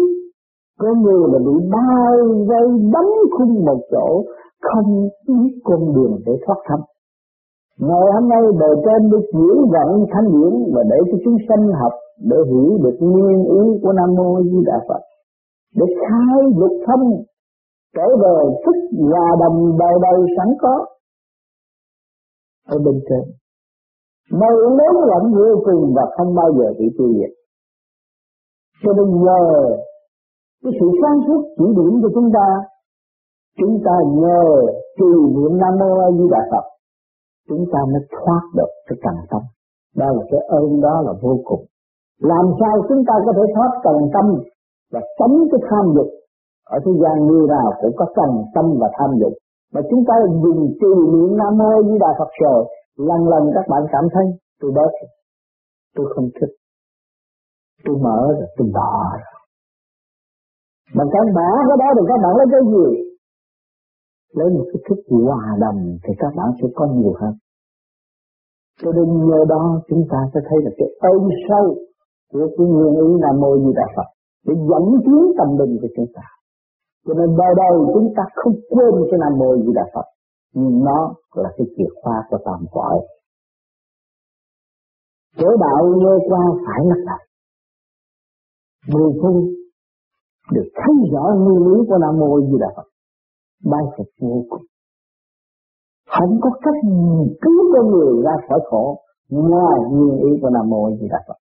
có 0.80 0.90
người 1.02 1.24
là 1.32 1.40
bị 1.48 1.56
bao 1.76 2.18
vây 2.50 2.68
đấm 2.94 3.08
khung 3.38 3.66
một 3.66 3.80
chỗ, 3.92 4.24
không 4.62 5.10
biết 5.28 5.54
con 5.64 5.94
đường 5.96 6.20
để 6.26 6.34
thoát 6.46 6.60
thân. 6.68 6.82
Ngày 7.88 8.06
hôm 8.14 8.30
nay 8.30 8.42
bề 8.60 8.70
trên 8.86 9.10
được 9.12 9.26
giữ 9.34 9.50
vận 9.74 10.06
thanh 10.12 10.28
điển 10.34 10.54
và 10.74 10.84
để 10.92 10.98
cho 11.12 11.18
chúng 11.26 11.38
sanh 11.48 11.64
học 11.82 11.94
để 12.30 12.38
hiểu 12.50 12.78
được 12.84 12.98
nguyên 13.00 13.38
ý 13.44 13.80
của 13.84 13.94
Nam 13.94 14.10
Mô 14.18 14.36
A 14.36 14.42
Di 14.44 14.60
Đà 14.66 14.78
Phật. 14.88 15.02
Để 15.76 15.86
khai 16.00 16.40
dục 16.60 16.74
thông 16.88 17.04
trở 17.96 18.08
về 18.22 18.36
thức 18.66 18.76
hòa 19.00 19.28
đồng 19.42 19.78
đời 19.80 19.96
đời 20.02 20.20
sẵn 20.38 20.48
có 20.62 20.86
ở 22.68 22.78
bên 22.86 23.00
trên 23.10 23.39
mơ 24.32 24.52
lớn 24.78 24.96
lẫn 25.12 25.24
vô 25.36 25.62
cùng 25.66 25.94
và 25.96 26.04
không 26.18 26.36
bao 26.36 26.50
giờ 26.58 26.74
bị 26.80 26.86
tiêu 26.98 27.10
diệt. 27.14 27.32
Cho 28.84 28.94
nên 28.94 29.24
nhờ 29.24 29.42
cái 30.64 30.74
sự 30.80 30.88
sáng 31.02 31.20
suốt 31.28 31.42
chỉ 31.58 31.66
điểm 31.78 31.94
cho 32.02 32.10
chúng 32.16 32.30
ta 32.34 32.48
chúng 33.60 33.76
ta 33.86 33.96
nhờ 34.22 34.42
trì 34.98 35.12
niệm 35.36 35.54
nam 35.62 35.74
mô 35.80 35.90
a 36.06 36.10
di 36.18 36.26
đà 36.32 36.42
phật, 36.52 36.66
chúng 37.50 37.66
ta 37.74 37.80
mới 37.92 38.02
thoát 38.16 38.44
được 38.58 38.72
cái 38.88 38.98
trần 39.04 39.16
tâm. 39.32 39.42
Đó 39.96 40.06
là 40.16 40.24
cái 40.32 40.42
ơn 40.60 40.82
đó 40.82 41.02
là 41.06 41.14
vô 41.22 41.34
cùng. 41.44 41.64
Làm 42.32 42.46
sao 42.60 42.74
chúng 42.90 43.04
ta 43.08 43.14
có 43.26 43.32
thể 43.38 43.54
thoát 43.56 43.72
trần 43.84 43.98
tâm 44.14 44.26
và 44.94 45.02
tránh 45.20 45.36
cái 45.52 45.60
tham 45.70 45.86
dục? 45.96 46.10
Ở 46.76 46.78
thế 46.86 46.92
gian 47.02 47.16
như 47.28 47.40
nào 47.50 47.74
cũng 47.82 47.96
có 47.98 48.06
trần 48.18 48.32
tâm 48.56 48.66
và 48.80 48.90
tham 48.98 49.10
dục. 49.22 49.34
Mà 49.74 49.82
chúng 49.90 50.04
ta 50.08 50.14
dùng 50.44 50.62
trì 50.82 50.94
niệm 51.14 51.38
nam 51.38 51.58
mô 51.58 51.70
a 51.80 51.82
di 51.88 51.98
đà 52.00 52.12
phật 52.20 52.32
rồi 52.44 52.66
lần 52.96 53.22
lần 53.32 53.44
các 53.56 53.66
bạn 53.72 53.82
cảm 53.92 54.04
thấy 54.14 54.26
tôi 54.60 54.72
bớt 54.76 54.92
tôi 55.96 56.06
không 56.16 56.30
thích. 56.42 56.54
Tôi 57.86 57.96
mở 58.06 58.20
rồi 58.40 58.48
tôi 58.58 58.68
bỏ 58.74 58.92
rồi 59.12 59.40
mà 60.96 61.04
các 61.14 61.26
bạn 61.38 61.54
cái 61.70 61.78
đó 61.82 61.88
thì 61.96 62.04
các 62.08 62.18
bạn 62.24 62.34
lấy 62.38 62.48
cái 62.54 62.62
gì? 62.74 62.88
Lấy 64.38 64.48
một 64.56 64.66
cái 64.72 64.82
thức 64.86 65.00
hòa 65.10 65.44
đồng 65.64 65.98
thì 66.04 66.14
các 66.22 66.32
bạn 66.38 66.50
sẽ 66.62 66.68
có 66.76 66.86
nhiều 66.86 67.14
hơn. 67.22 67.34
Cho 68.82 68.92
nên 68.92 69.08
nhờ 69.28 69.40
đó 69.50 69.82
chúng 69.90 70.04
ta 70.12 70.20
sẽ 70.34 70.40
thấy 70.48 70.60
là 70.66 70.72
cái 70.78 70.90
ơn 71.12 71.24
sâu 71.48 71.66
của 72.32 72.48
cái 72.58 72.68
nguyên 72.68 72.94
ý 73.08 73.10
là 73.24 73.32
Mô 73.42 73.52
Di 73.64 73.72
Đà 73.80 73.88
Phật 73.96 74.10
để 74.46 74.54
dẫn 74.70 74.86
tiến 75.06 75.22
tâm 75.38 75.50
linh 75.60 75.74
của 75.82 75.88
chúng 75.96 76.10
ta. 76.16 76.26
Cho 77.06 77.14
nên 77.14 77.38
bao 77.38 77.54
đời 77.62 77.74
chúng 77.94 78.14
ta 78.18 78.24
không 78.36 78.56
quên 78.70 78.94
cái 79.10 79.18
Nam 79.24 79.34
Mô 79.40 79.50
Di 79.64 79.72
Đà 79.80 79.86
Phật, 79.94 80.08
nhưng 80.54 80.84
nó 80.84 81.14
là 81.34 81.50
cái 81.58 81.68
chìa 81.78 81.90
khóa 82.02 82.24
của 82.30 82.38
tam 82.46 82.66
cõi. 82.72 83.00
Chỗ 85.38 85.48
đạo 85.60 85.94
nghe 85.98 86.28
qua 86.30 86.40
phải 86.66 86.86
lắc 86.86 87.02
đầu 87.08 87.20
người 88.88 89.12
tu 89.24 89.34
được 90.52 90.70
thấy 90.76 90.94
rõ 91.12 91.24
nguyên 91.38 91.60
lý 91.68 91.88
của 91.88 91.98
Nam 91.98 92.20
Mô 92.20 92.42
Di 92.42 92.58
Đà 92.60 92.68
Phật. 92.76 92.88
Bài 93.72 93.84
phục 93.98 94.08
vô 94.22 94.46
cùng. 94.50 94.66
Không 96.08 96.40
có 96.42 96.50
cách 96.62 96.82
cứu 97.42 97.60
con 97.74 97.92
người 97.92 98.24
ra 98.24 98.32
khỏi 98.50 98.60
khổ 98.70 99.02
ngoài 99.30 99.80
nguyên 99.92 100.24
lý 100.24 100.42
của 100.42 100.50
Nam 100.50 100.70
Mô 100.70 100.90
Di 101.00 101.08
Đà 101.10 101.20
Phật. 101.28 101.38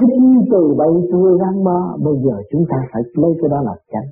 Chính 0.00 0.44
từ 0.50 0.74
bây 0.78 0.92
giờ 1.10 1.38
gắn 1.40 1.64
bó, 1.64 1.96
bây 2.04 2.14
giờ 2.24 2.42
chúng 2.50 2.64
ta 2.70 2.76
phải 2.92 3.02
lấy 3.14 3.32
cái 3.40 3.48
đó 3.50 3.62
là 3.62 3.74
chánh. 3.92 4.08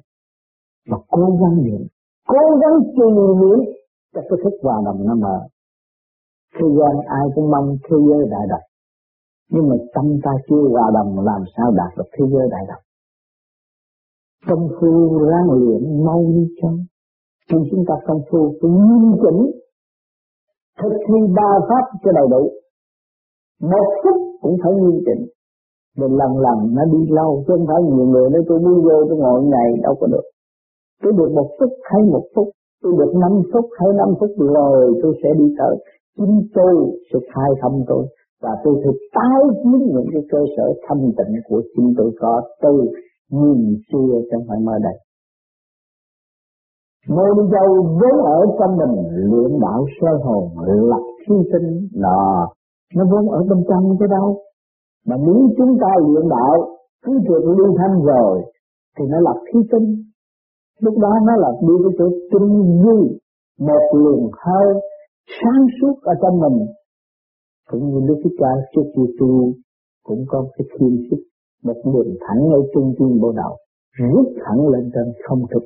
Và 0.90 0.98
cố 1.08 1.22
gắng 1.40 1.64
niệm, 1.64 1.86
cố 2.26 2.42
gắng 2.60 2.76
trì 2.96 3.06
niệm 3.40 3.58
cho 4.14 4.20
cái 4.28 4.38
thức 4.44 4.54
hòa 4.62 4.76
đồng 4.84 5.06
nó 5.06 5.14
mở. 5.14 5.38
Thế 6.54 6.66
gian 6.78 6.94
ai 7.06 7.26
cũng 7.34 7.50
mong 7.50 7.76
thế 7.84 7.96
giới 8.08 8.22
đại 8.30 8.46
đồng. 8.50 8.66
Nhưng 9.50 9.68
mà 9.68 9.76
tâm 9.94 10.06
ta 10.24 10.30
chưa 10.48 10.68
hòa 10.72 10.90
đồng, 10.94 11.24
làm 11.24 11.42
sao 11.56 11.70
đạt 11.70 11.98
được 11.98 12.08
thế 12.18 12.24
giới 12.32 12.48
đại 12.50 12.64
đồng. 12.68 12.82
Công 14.48 14.68
phu 14.80 15.18
ráng 15.30 15.48
luyện 15.50 16.04
mau 16.06 16.20
đi 16.34 16.44
chăng 16.62 16.78
khi 17.50 17.58
chúng 17.70 17.84
ta 17.88 17.94
công 18.06 18.20
phu 18.30 18.54
phải 18.60 18.70
nghiêm 18.70 19.12
chỉnh, 19.22 19.40
thực 20.80 20.92
thi 21.06 21.18
ba 21.36 21.50
pháp 21.68 21.84
cho 22.04 22.12
đầy 22.12 22.26
đủ 22.30 22.50
một 23.60 23.86
phút 24.02 24.16
cũng 24.40 24.56
phải 24.62 24.72
nghiêm 24.72 25.02
chỉnh 25.06 25.22
rồi 25.96 26.10
lần 26.20 26.32
lần 26.44 26.74
nó 26.74 26.84
đi 26.84 27.06
lâu 27.08 27.44
chứ 27.46 27.54
không 27.56 27.66
phải 27.66 27.82
nhiều 27.82 28.06
người 28.06 28.30
nói 28.30 28.42
tôi 28.48 28.58
đi 28.58 28.74
vô 28.84 28.96
tôi 29.08 29.18
ngồi 29.18 29.42
ngày 29.42 29.68
đâu 29.82 29.94
có 30.00 30.06
được 30.06 30.26
tôi 31.02 31.12
được 31.18 31.30
một 31.34 31.48
phút 31.58 31.72
hay 31.90 32.02
một 32.14 32.24
phút, 32.34 32.48
tôi 32.82 32.92
được 32.98 33.12
năm 33.22 33.32
phút 33.52 33.66
hay 33.78 33.88
năm 34.00 34.08
phút 34.20 34.30
rồi, 34.38 34.94
tôi 35.02 35.12
sẽ 35.22 35.28
đi 35.38 35.54
tới. 35.58 35.76
Chính 36.18 36.42
tôi 36.54 36.74
sẽ 37.12 37.18
khai 37.34 37.50
thông 37.62 37.84
tôi 37.88 38.06
và 38.42 38.50
tôi 38.64 38.74
thực 38.84 38.96
tái 39.14 39.42
kiến 39.62 39.80
những 39.94 40.08
cái 40.12 40.22
cơ 40.30 40.38
sở 40.56 40.66
thanh 40.88 41.12
tịnh 41.16 41.34
của 41.48 41.62
chính 41.76 41.94
tôi 41.98 42.10
có 42.20 42.42
từ 42.62 42.74
nhìn 43.30 43.76
xưa 43.92 44.20
trong 44.30 44.42
phải 44.48 44.58
mơ 44.66 44.72
đây. 44.82 44.96
Ngôi 47.08 47.30
đi 47.36 47.42
vốn 48.00 48.24
ở 48.24 48.40
trong 48.58 48.76
mình 48.76 48.94
luyện 49.30 49.60
đạo 49.60 49.86
sơ 50.00 50.08
hồn, 50.24 50.44
lập 50.66 51.04
hy 51.28 51.36
sinh 51.52 51.88
đó 52.02 52.48
nó 52.94 53.04
vốn 53.10 53.30
ở 53.30 53.40
bên 53.48 53.64
trong 53.68 53.96
chứ 53.98 54.06
đâu. 54.10 54.38
Mà 55.06 55.16
nếu 55.26 55.40
chúng 55.58 55.78
ta 55.80 55.88
luyện 56.06 56.28
đạo, 56.28 56.54
cứ 57.04 57.12
được 57.28 57.44
liên 57.58 57.76
thanh 57.78 58.02
rồi, 58.04 58.42
thì 58.98 59.04
nó 59.08 59.20
lập 59.20 59.40
hy 59.54 59.60
sinh 59.70 60.02
lúc 60.80 60.94
đó 60.98 61.12
nó 61.26 61.36
là 61.36 61.50
đi 61.60 61.74
cái 61.84 61.92
chỗ 61.98 62.06
tinh 62.30 62.48
duy 62.82 63.18
một 63.58 63.84
luồng 63.92 64.30
hơi 64.44 64.68
sáng 65.40 65.66
suốt 65.80 65.94
ở 66.02 66.14
trong 66.22 66.40
mình. 66.40 66.66
Cũng 67.70 67.84
như 67.90 68.00
Đức 68.08 68.20
Thích 68.24 68.36
Ca 68.38 68.52
trước 68.72 68.86
khi 68.96 69.02
tu 69.20 69.52
cũng 70.04 70.24
có 70.28 70.46
cái 70.56 70.66
thiên 70.72 71.02
sức 71.10 71.20
một 71.64 71.76
đường 71.84 72.14
thẳng 72.20 72.42
ở 72.50 72.60
trung 72.74 72.94
tâm 72.98 73.08
bộ 73.20 73.32
đầu 73.32 73.56
rút 74.12 74.28
thẳng 74.44 74.68
lên 74.68 74.90
trên 74.94 75.12
không 75.28 75.42
thực. 75.50 75.64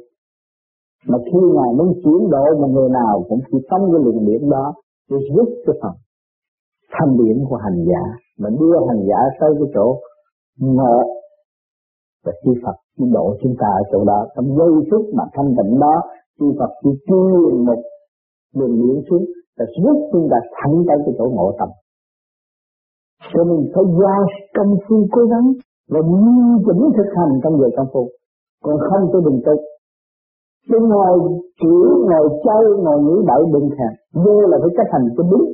Mà 1.09 1.19
khi 1.25 1.41
ngài 1.55 1.71
muốn 1.79 1.93
chuyển 2.03 2.31
độ 2.31 2.45
một 2.61 2.69
người 2.69 2.89
nào 2.89 3.25
cũng 3.29 3.41
chỉ 3.53 3.59
tâm 3.71 3.81
cái 3.93 4.01
luồng 4.05 4.27
điện 4.27 4.51
đó 4.51 4.75
để 5.11 5.17
rút 5.37 5.49
cái 5.67 5.77
phần 5.83 5.93
thanh 6.93 7.17
điển 7.19 7.45
của 7.49 7.57
hành 7.57 7.85
giả, 7.89 8.03
mà 8.39 8.49
đưa 8.51 8.77
hành 8.89 9.03
giả 9.09 9.21
tới 9.41 9.51
cái 9.59 9.69
chỗ 9.75 10.01
ngộ 10.59 11.20
và 12.25 12.33
chư 12.45 12.53
Phật 12.63 12.77
chỉ 12.99 13.05
độ 13.13 13.37
chúng 13.43 13.55
ta 13.61 13.69
ở 13.81 13.83
chỗ 13.93 14.05
đó 14.05 14.27
trong 14.35 14.47
giây 14.59 14.73
phút 14.91 15.05
mà 15.17 15.25
thanh 15.35 15.51
tịnh 15.57 15.79
đó 15.85 15.95
chư 16.39 16.47
Phật 16.59 16.71
chỉ 16.83 16.91
truyền 17.07 17.65
một 17.67 17.81
đường 18.59 18.75
điện 18.81 19.03
xuống 19.11 19.25
và 19.59 19.65
giúp 19.83 19.97
chúng 20.13 20.29
ta 20.31 20.37
thẳng 20.57 20.77
tới 20.89 20.97
cái 21.05 21.15
chỗ 21.19 21.25
ngộ 21.35 21.55
tâm 21.59 21.69
cho 23.33 23.45
nên 23.45 23.61
phải 23.75 23.85
giao 24.01 24.23
công 24.57 24.73
phu 24.85 24.97
cố 25.13 25.23
gắng 25.33 25.47
và 25.93 26.01
nghiêm 26.01 26.57
chỉnh 26.67 26.83
thực 26.97 27.11
hành 27.17 27.33
trong 27.43 27.59
giờ 27.61 27.69
công 27.77 27.87
phu 27.93 28.09
còn 28.65 28.77
không 28.89 29.09
tôi 29.13 29.23
đừng 29.25 29.41
tục 29.47 29.61
Tôi 30.69 30.81
ngồi 30.81 31.19
chửi, 31.61 31.89
ngồi 32.09 32.29
chơi, 32.45 32.65
ngồi 32.85 32.99
nghĩ 33.03 33.17
bậy 33.29 33.43
đừng 33.53 33.69
thèm. 33.77 33.93
Vô 34.25 34.41
là 34.41 34.59
phải 34.63 34.71
cách 34.77 34.87
hành 34.93 35.07
cho 35.17 35.23
đúng. 35.31 35.47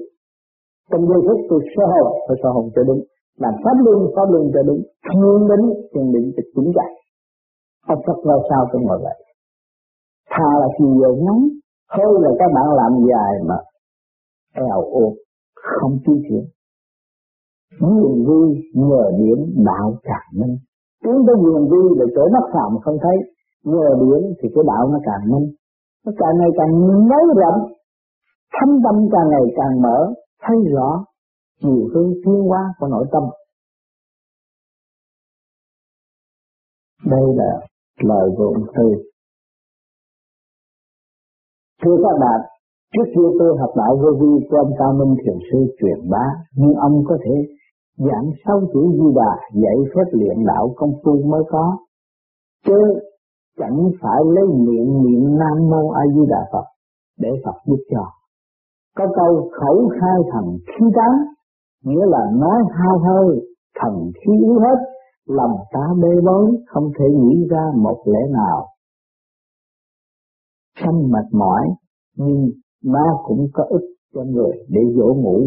Trong 0.91 1.09
giây 1.09 1.21
phút 1.27 1.41
tôi 1.49 1.61
sơ 1.77 1.85
hồn, 1.93 2.13
tôi 2.29 2.37
sơ 2.43 2.49
hồn 2.49 2.71
cho 2.75 2.83
đúng. 2.83 3.01
Làm 3.42 3.55
pháp 3.64 3.77
luân, 3.85 3.99
pháp 4.16 4.27
luân 4.33 4.44
cho 4.55 4.62
đúng. 4.68 4.83
Thiên 5.07 5.49
định, 5.51 5.66
thiên 5.92 6.12
định 6.12 6.33
cho 6.37 6.42
chính 6.55 6.72
giác 6.77 6.90
Ông 7.87 8.01
Phật 8.07 8.18
nói 8.27 8.38
sao 8.51 8.66
cũng 8.72 8.83
ngồi 8.87 8.99
vậy. 9.03 9.18
Thà 10.31 10.51
là 10.61 10.68
chiều 10.79 10.92
giờ 11.01 11.11
ngắn, 11.25 11.38
hơn 11.96 12.12
là 12.22 12.31
các 12.38 12.51
bạn 12.55 12.66
làm 12.81 12.92
dài 13.11 13.33
mà. 13.49 13.59
Eo 14.55 14.81
ô 14.83 15.05
không 15.55 15.99
chi 16.07 16.12
chuyện. 16.29 16.44
Quyền 17.81 18.25
vi 18.27 18.70
nhờ 18.75 19.03
điểm 19.18 19.38
đạo 19.66 19.94
càng 20.03 20.29
minh. 20.40 20.57
Tiến 21.05 21.16
tới 21.27 21.37
quyền 21.42 21.62
vi 21.70 21.83
là 21.99 22.07
chỗ 22.14 22.22
mắt 22.35 22.44
phạm 22.53 22.70
không 22.85 22.99
thấy, 23.03 23.16
nhờ 23.64 23.88
điển 24.01 24.22
thì 24.38 24.49
cái 24.55 24.64
đạo 24.66 24.88
nó 24.92 24.99
càng 25.05 25.33
minh. 25.33 25.46
Nó 26.07 26.12
càng 26.18 26.35
ngày 26.38 26.51
càng 26.59 26.70
nới 27.11 27.25
rộng. 27.42 27.61
Thâm 28.57 28.70
tâm 28.85 28.96
càng 29.12 29.29
ngày 29.31 29.46
càng 29.57 29.83
mở 29.83 30.14
thấy 30.42 30.57
rõ 30.75 31.05
chiều 31.62 31.88
hướng 31.95 32.12
tiến 32.25 32.35
hóa 32.49 32.75
của 32.79 32.87
nội 32.87 33.07
tâm. 33.12 33.23
Đây 37.05 37.25
là 37.37 37.66
lời 38.03 38.31
của 38.37 38.45
ông 38.45 38.66
Tư 38.77 39.11
thưa 41.87 41.97
các 42.05 42.16
bạn 42.21 42.40
trước 42.92 43.07
kia 43.14 43.29
tôi 43.38 43.59
học 43.61 43.73
đạo 43.77 43.92
vô 44.03 44.11
vi 44.21 44.47
của 44.49 44.57
ông 44.57 44.73
Cao 44.79 44.92
Minh 44.99 45.14
Thiền 45.23 45.38
Sư 45.49 45.59
truyền 45.79 46.11
bá 46.11 46.25
nhưng 46.57 46.75
ông 46.75 47.05
có 47.09 47.16
thể 47.25 47.35
giảng 47.99 48.31
sáu 48.45 48.61
chữ 48.73 48.83
di 48.99 49.09
đà 49.16 49.33
dạy 49.62 49.79
phép 49.95 50.09
luyện 50.12 50.47
đạo 50.47 50.75
công 50.77 50.92
phu 51.05 51.23
mới 51.31 51.42
có. 51.49 51.77
Chứ 52.66 52.79
chẳng 53.59 53.90
phải 54.01 54.21
lấy 54.35 54.45
miệng 54.66 55.03
niệm 55.03 55.38
Nam 55.38 55.57
Mô 55.71 55.90
A 55.90 56.03
Di 56.14 56.27
Đà 56.29 56.42
Phật 56.53 56.64
để 57.19 57.31
Phật 57.45 57.57
giúp 57.66 57.81
cho. 57.90 58.05
Có 58.97 59.07
câu 59.16 59.51
khẩu 59.53 59.88
khai 60.01 60.19
thần 60.33 60.45
khí 60.66 60.87
tán, 60.97 61.12
nghĩa 61.87 62.07
là 62.07 62.22
nói 62.35 62.59
hao 62.79 62.99
hơi, 62.99 63.40
thần 63.81 64.11
khí 64.14 64.33
yếu 64.42 64.59
hết, 64.59 64.79
lòng 65.27 65.57
ta 65.72 65.87
bê 66.03 66.09
bối, 66.27 66.46
không 66.66 66.90
thể 66.99 67.05
nghĩ 67.20 67.46
ra 67.51 67.64
một 67.75 68.03
lẽ 68.07 68.20
nào. 68.31 68.66
Sanh 70.81 71.11
mệt 71.12 71.27
mỏi, 71.33 71.62
nhưng 72.16 72.51
nó 72.85 73.22
cũng 73.25 73.46
có 73.55 73.64
ích 73.68 73.88
cho 74.14 74.22
người 74.22 74.53
để 74.68 74.81
dỗ 74.96 75.14
ngủ, 75.14 75.40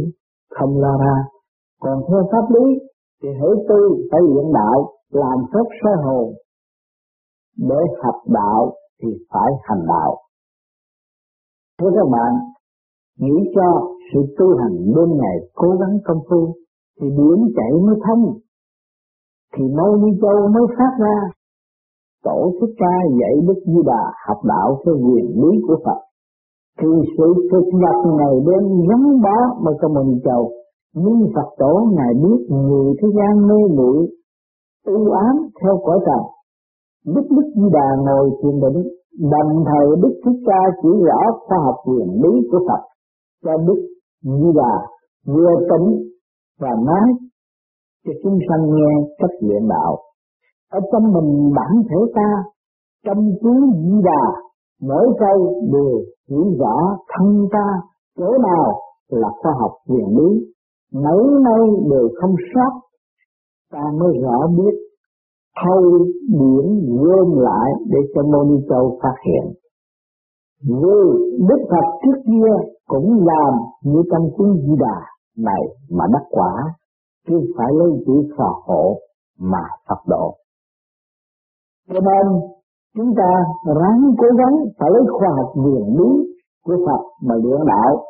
không 0.49 0.80
lo 0.80 0.97
ra. 0.97 1.15
Còn 1.80 2.04
theo 2.08 2.30
pháp 2.32 2.45
lý, 2.56 2.80
thì 3.23 3.30
hỡi 3.41 3.56
tư 3.69 4.08
phải 4.12 4.21
luyện 4.21 4.54
đạo, 4.54 4.91
làm 5.10 5.38
phép 5.54 5.75
soi 5.84 5.93
hồn, 6.04 6.34
để 7.58 7.82
học 8.04 8.15
đạo 8.28 8.73
thì 9.02 9.10
phải 9.34 9.52
hành 9.63 9.86
đạo. 9.88 10.17
Thưa 11.80 11.89
các 11.95 12.08
bạn, 12.12 12.34
nghĩ 13.20 13.36
cho 13.56 13.68
sự 14.14 14.20
tu 14.38 14.48
hành 14.62 14.76
đêm 14.96 15.10
ngày 15.22 15.38
cố 15.56 15.70
gắng 15.80 15.98
công 16.06 16.22
phu 16.30 16.54
thì 17.02 17.08
biển 17.18 17.40
chảy 17.56 17.72
mới 17.86 17.96
thông, 18.06 18.24
thì 19.56 19.64
mâu 19.78 19.96
ni 19.98 20.12
châu 20.22 20.48
mới 20.54 20.64
phát 20.78 20.94
ra. 21.00 21.18
Tổ 22.24 22.52
thích 22.62 22.76
ca 22.78 22.96
dạy 23.20 23.34
Đức 23.48 23.60
Di 23.66 23.82
Đà 23.86 24.04
học 24.28 24.38
đạo 24.44 24.78
theo 24.86 24.96
quyền 24.96 25.26
lý 25.42 25.62
của 25.68 25.78
Phật. 25.86 26.00
Thì 26.80 26.88
sự 27.18 27.34
thực 27.52 27.66
nhập 27.82 27.96
ngày 28.18 28.36
đêm 28.48 28.64
gắn 28.90 29.22
bó 29.24 29.38
mà 29.64 29.72
có 29.82 29.88
mình 29.88 30.08
ni 30.14 30.22
châu. 30.26 30.52
Nhưng 30.96 31.32
Phật 31.36 31.50
tổ 31.58 31.88
Ngài 31.96 32.14
biết 32.24 32.40
người 32.50 32.94
thế 33.02 33.08
gian 33.18 33.48
mê 33.48 33.76
muội 33.78 34.08
u 34.86 35.12
ám 35.12 35.36
theo 35.62 35.80
cõi 35.86 36.00
trần 36.06 36.22
đức 37.16 37.26
đức 37.36 37.48
di 37.56 37.68
đà 37.74 37.88
ngồi 38.06 38.30
thiền 38.40 38.56
định 38.64 38.80
đồng 39.32 39.64
thời 39.66 39.88
đức 40.02 40.14
thích 40.26 40.40
ca 40.46 40.62
chỉ 40.82 40.90
rõ 41.08 41.20
khoa 41.48 41.58
học 41.66 41.76
quyền 41.86 42.08
lý 42.24 42.48
của 42.52 42.60
phật 42.68 42.82
cho 43.43 43.58
đức 43.67 43.88
như 44.23 44.52
là 44.56 44.88
vừa 45.28 45.56
tỉnh 45.69 45.88
và 46.60 46.69
nói 46.86 47.08
cho 48.06 48.12
chúng 48.23 48.39
sanh 48.49 48.73
nghe 48.73 49.08
cách 49.17 49.36
luyện 49.41 49.67
đạo 49.67 49.97
ở 50.71 50.80
trong 50.91 51.13
mình 51.13 51.54
bản 51.56 51.84
thể 51.89 51.97
ta, 52.15 52.43
trong 53.06 53.32
chú 53.41 53.54
di 53.84 54.02
đà, 54.04 54.23
mỗi 54.82 55.08
câu 55.19 55.63
đều 55.73 56.04
hiểu 56.30 56.45
rõ 56.60 56.97
thân 57.08 57.47
ta, 57.52 57.67
chỗ 58.17 58.38
nào 58.38 58.82
là 59.10 59.30
khoa 59.41 59.54
học 59.60 59.71
quyền 59.88 60.08
lý 60.17 60.45
mấy 60.93 61.23
nay 61.43 61.63
đều 61.91 62.10
không 62.21 62.36
sót, 62.54 62.80
ta 63.71 63.84
mới 63.99 64.13
rõ 64.23 64.47
biết 64.47 64.75
thâu 65.63 66.06
điển 66.28 66.65
gom 67.02 67.39
lại 67.39 67.71
để 67.89 67.97
cho 68.15 68.21
môn 68.23 68.62
Châu 68.69 68.99
phát 69.04 69.15
hiện. 69.25 69.54
Vì 70.63 70.99
Đức 71.49 71.62
Phật 71.69 71.86
trước 72.02 72.21
kia 72.25 72.54
cũng 72.91 73.08
làm 73.30 73.54
như 73.84 73.99
trong 74.12 74.25
cuốn 74.38 74.49
Di 74.63 74.73
Đà 74.80 74.99
này 75.38 75.63
mà 75.89 76.06
đắc 76.13 76.25
quả, 76.30 76.54
chứ 77.28 77.36
phải 77.58 77.67
lấy 77.80 77.89
chữ 78.06 78.15
phò 78.38 78.49
hộ 78.65 78.99
mà 79.39 79.63
Phật 79.88 80.02
độ. 80.08 80.36
Cho 81.88 81.99
nên 81.99 82.25
chúng 82.97 83.12
ta 83.17 83.30
ráng 83.65 84.02
cố 84.17 84.28
gắng 84.38 84.56
phải 84.80 84.89
lấy 84.93 85.04
khoa 85.19 85.30
học 85.38 85.52
quyền 85.56 85.86
lý 85.97 86.10
của 86.65 86.78
Phật 86.86 87.02
mà 87.28 87.36
luyện 87.36 87.62
đạo 87.67 88.06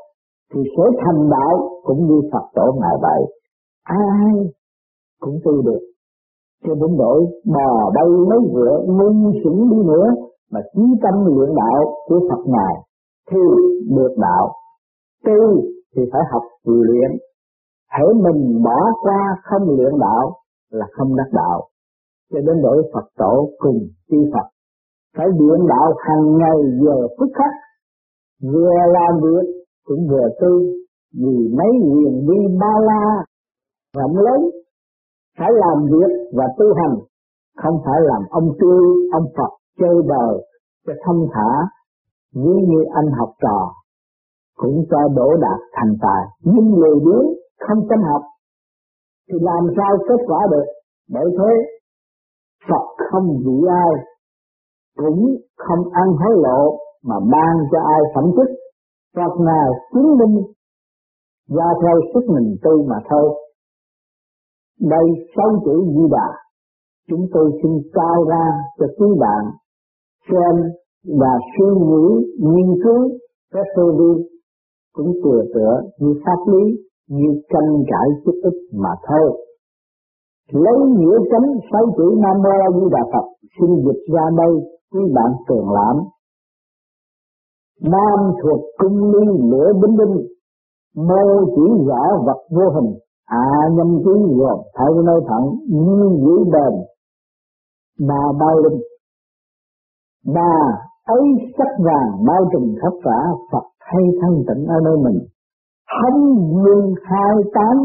thì 0.53 0.61
sẽ 0.77 0.83
thành 1.05 1.29
đạo 1.29 1.69
cũng 1.83 2.07
như 2.07 2.21
Phật 2.31 2.45
tổ 2.55 2.65
ngài 2.81 2.95
vậy. 3.01 3.21
Ai 3.83 4.33
cũng 5.19 5.39
tu 5.43 5.61
được 5.61 5.79
cho 6.65 6.75
đến 6.75 6.97
đổi 6.97 7.25
bò 7.45 7.91
bay 7.95 8.09
lấy 8.29 8.39
vựa 8.53 8.85
nâng 8.87 9.31
sững 9.43 9.69
đi 9.69 9.77
nữa 9.83 10.07
mà 10.51 10.59
chí 10.73 10.81
tâm 11.03 11.25
luyện 11.25 11.55
đạo 11.55 11.93
của 12.07 12.19
Phật 12.29 12.43
ngài 12.45 12.75
thì 13.31 13.39
được 13.95 14.15
đạo 14.17 14.51
tu 15.25 15.61
thì 15.95 16.01
phải 16.11 16.21
học 16.31 16.43
luyện. 16.63 17.11
Hãy 17.87 18.07
mình 18.23 18.63
bỏ 18.63 18.79
qua 19.01 19.21
không 19.43 19.77
luyện 19.77 19.93
đạo 19.99 20.35
là 20.69 20.85
không 20.91 21.15
đắc 21.15 21.29
đạo. 21.31 21.67
Cho 22.31 22.39
đến 22.39 22.61
đổi 22.61 22.91
Phật 22.93 23.05
tổ 23.17 23.49
cùng 23.59 23.79
chư 24.09 24.17
Phật 24.33 24.49
phải 25.17 25.27
luyện 25.39 25.67
đạo 25.67 25.93
hàng 25.97 26.37
ngày 26.37 26.57
giờ 26.83 27.07
phút 27.17 27.29
khắc, 27.37 27.53
vừa 28.53 28.73
làm 28.87 29.21
việc 29.23 29.45
cũng 29.85 30.07
vừa 30.09 30.27
tu, 30.41 30.59
vì 31.13 31.37
mấy 31.57 31.71
quyền 31.91 32.27
đi 32.27 32.57
ba 32.59 32.73
la 32.81 33.23
rộng 33.95 34.15
lớn. 34.17 34.49
Phải 35.37 35.51
làm 35.51 35.85
việc 35.85 36.11
và 36.37 36.43
tu 36.57 36.65
hành, 36.75 36.95
không 37.57 37.81
phải 37.85 38.01
làm 38.01 38.21
ông 38.29 38.49
tư, 38.59 38.73
ông 39.13 39.25
Phật 39.37 39.51
chơi 39.79 39.95
đời 40.07 40.45
cho 40.87 40.93
thông 41.05 41.27
thả 41.33 41.49
nếu 42.33 42.55
như 42.69 42.83
anh 42.93 43.11
học 43.19 43.29
trò 43.41 43.73
cũng 44.61 44.85
cho 44.91 45.01
đổ 45.15 45.29
đạt 45.45 45.59
thành 45.75 45.93
tài. 46.01 46.21
Nhưng 46.43 46.65
người 46.69 46.95
biếng 47.05 47.27
không 47.67 47.81
tâm 47.89 47.99
học 48.09 48.21
thì 49.27 49.37
làm 49.41 49.63
sao 49.77 49.91
kết 50.07 50.21
quả 50.27 50.39
được? 50.51 50.67
Bởi 51.13 51.25
thế 51.37 51.51
Phật 52.67 52.85
không 53.11 53.27
vị 53.45 53.57
ai 53.69 53.91
cũng 54.97 55.21
không 55.57 55.83
ăn 55.91 56.07
hối 56.19 56.35
lộ 56.43 56.77
mà 57.03 57.15
ban 57.31 57.53
cho 57.71 57.79
ai 57.95 58.01
phẩm 58.15 58.23
chức. 58.35 58.49
Phật 59.15 59.33
nào 59.45 59.69
chứng 59.93 60.17
minh 60.17 60.35
do 61.47 61.67
theo 61.81 61.95
sức 62.13 62.23
mình 62.35 62.55
tu 62.63 62.83
mà 62.89 62.95
thôi. 63.09 63.29
Đây 64.79 65.05
sáu 65.35 65.49
chữ 65.65 65.83
Di 65.87 66.05
Đà, 66.11 66.29
chúng 67.09 67.25
tôi 67.33 67.51
xin 67.63 67.71
trao 67.95 68.23
ra 68.23 68.45
cho 68.79 68.85
quý 68.97 69.07
bạn 69.19 69.43
xem 70.29 70.71
và 71.19 71.33
suy 71.57 71.65
nghĩ 71.87 72.05
nghiên 72.39 72.83
cứu 72.83 73.09
các 73.53 73.65
tôi 73.75 73.95
vi 73.99 74.38
cũng 74.93 75.13
tựa 75.23 75.41
tựa 75.53 75.81
như 75.99 76.13
pháp 76.25 76.51
lý 76.51 76.63
như 77.07 77.41
tranh 77.49 77.83
cãi 77.87 78.07
chút 78.25 78.35
ít 78.43 78.53
mà 78.73 78.89
thôi. 79.07 79.45
Lấy 80.51 80.77
nghĩa 80.97 81.17
chánh 81.31 81.47
sáu 81.71 81.85
chữ 81.97 82.15
Nam 82.17 82.41
Mô 82.43 82.49
A 82.49 82.69
Di 82.75 82.85
Đà 82.91 83.03
Phật 83.13 83.27
xin 83.59 83.69
dịch 83.85 84.13
ra 84.13 84.23
đây 84.37 84.53
quý 84.91 85.01
bạn 85.15 85.31
tường 85.47 85.71
lãm. 85.71 85.95
Nam 87.81 88.19
thuộc 88.43 88.61
cung 88.77 89.11
ly 89.11 89.25
lửa 89.51 89.73
bính 89.81 89.97
binh, 89.97 90.27
mô 90.95 91.45
chỉ 91.55 91.85
giả 91.87 92.01
vật 92.25 92.39
vô 92.51 92.69
hình, 92.75 92.93
à 93.25 93.69
nhâm 93.71 93.97
khí 93.97 94.35
gồm 94.37 94.59
thấy 94.73 94.93
nơi 95.05 95.21
thẳng 95.27 95.49
như 95.67 96.09
giữ 96.23 96.43
bền 96.53 96.73
mà 98.07 98.19
bao 98.39 98.59
linh 98.59 98.81
mà 100.25 100.51
ấy 101.05 101.21
sắc 101.57 101.67
vàng 101.85 102.25
bao 102.27 102.49
trùm 102.51 102.75
khắp 102.81 102.93
cả 103.03 103.19
Phật 103.51 103.63
hay 103.91 104.03
thanh 104.21 104.37
tịnh 104.47 104.63
ở 104.75 104.77
nơi 104.83 104.97
mình. 105.05 105.19
Thánh 105.95 106.21
dương 106.63 106.93
hai 107.03 107.35
tám 107.55 107.75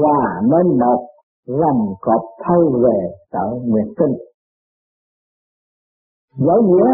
hòa 0.00 0.22
nên 0.52 0.78
một 0.78 1.00
lòng 1.46 1.94
cọp 2.00 2.22
thâu 2.44 2.80
về 2.84 2.98
tự 3.32 3.46
nguyện 3.64 3.86
sinh 3.98 4.14
Dẫu 6.46 6.62
nghĩa, 6.62 6.90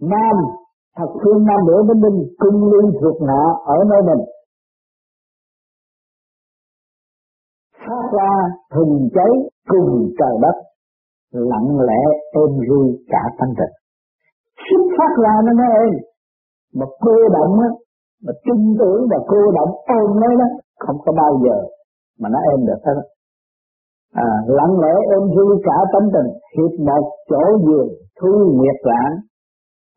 nam 0.00 0.36
thật 0.96 1.10
phương 1.24 1.44
nam 1.44 1.60
nữ 1.66 1.76
với 1.86 1.94
minh 1.94 2.28
cung 2.38 2.72
ly 2.72 2.98
thuộc 3.00 3.22
ngạ 3.22 3.42
ở 3.64 3.76
nơi 3.90 4.02
mình. 4.02 4.24
Phát 7.78 8.04
ra 8.12 8.32
thùng 8.74 9.08
cháy 9.14 9.32
cùng 9.68 10.10
trời 10.18 10.36
đất, 10.42 10.56
lặng 11.30 11.78
lẽ 11.88 12.02
êm 12.32 12.68
ru 12.68 12.96
cả 13.08 13.22
tâm 13.38 13.48
tình. 13.58 13.74
Xuất 14.56 14.84
phát 14.98 15.22
ra 15.22 15.32
nó 15.44 15.52
mới 15.58 15.66
êm 15.84 16.11
mà 16.78 16.86
cô 17.00 17.16
động 17.36 17.54
á 17.60 17.68
mà 18.24 18.32
tin 18.44 18.60
tưởng 18.78 19.02
và 19.10 19.18
cô 19.26 19.40
động 19.56 19.70
ôm 19.98 20.20
nó 20.20 20.28
đó 20.40 20.48
không 20.78 20.96
có 21.04 21.12
bao 21.12 21.32
giờ 21.44 21.56
mà 22.20 22.28
nó 22.28 22.38
êm 22.52 22.66
được 22.66 22.80
hết 22.86 22.98
à, 24.14 24.28
lặng 24.46 24.74
lẽ 24.82 24.94
em 25.10 25.22
thu 25.34 25.60
cả 25.64 25.76
tâm 25.92 26.02
tình 26.14 26.30
hiệp 26.54 26.80
một 26.86 27.04
chỗ 27.30 27.42
giường 27.66 27.88
thu 28.20 28.32
nguyệt 28.56 28.78
lãng 28.82 29.14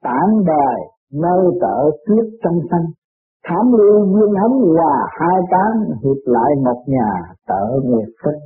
tản 0.04 0.28
đời 0.46 0.78
nơi 1.14 1.42
tở 1.62 1.78
tuyết 2.06 2.26
trong 2.44 2.60
xanh 2.72 2.86
Thám 3.48 3.66
lưu 3.80 3.98
duyên 4.12 4.32
hấm 4.42 4.52
hòa 4.76 4.96
hai 5.20 5.40
tán 5.52 5.72
hiệp 6.04 6.22
lại 6.26 6.52
một 6.66 6.80
nhà 6.88 7.10
tở 7.48 7.64
nguyệt 7.84 8.10
sinh. 8.24 8.42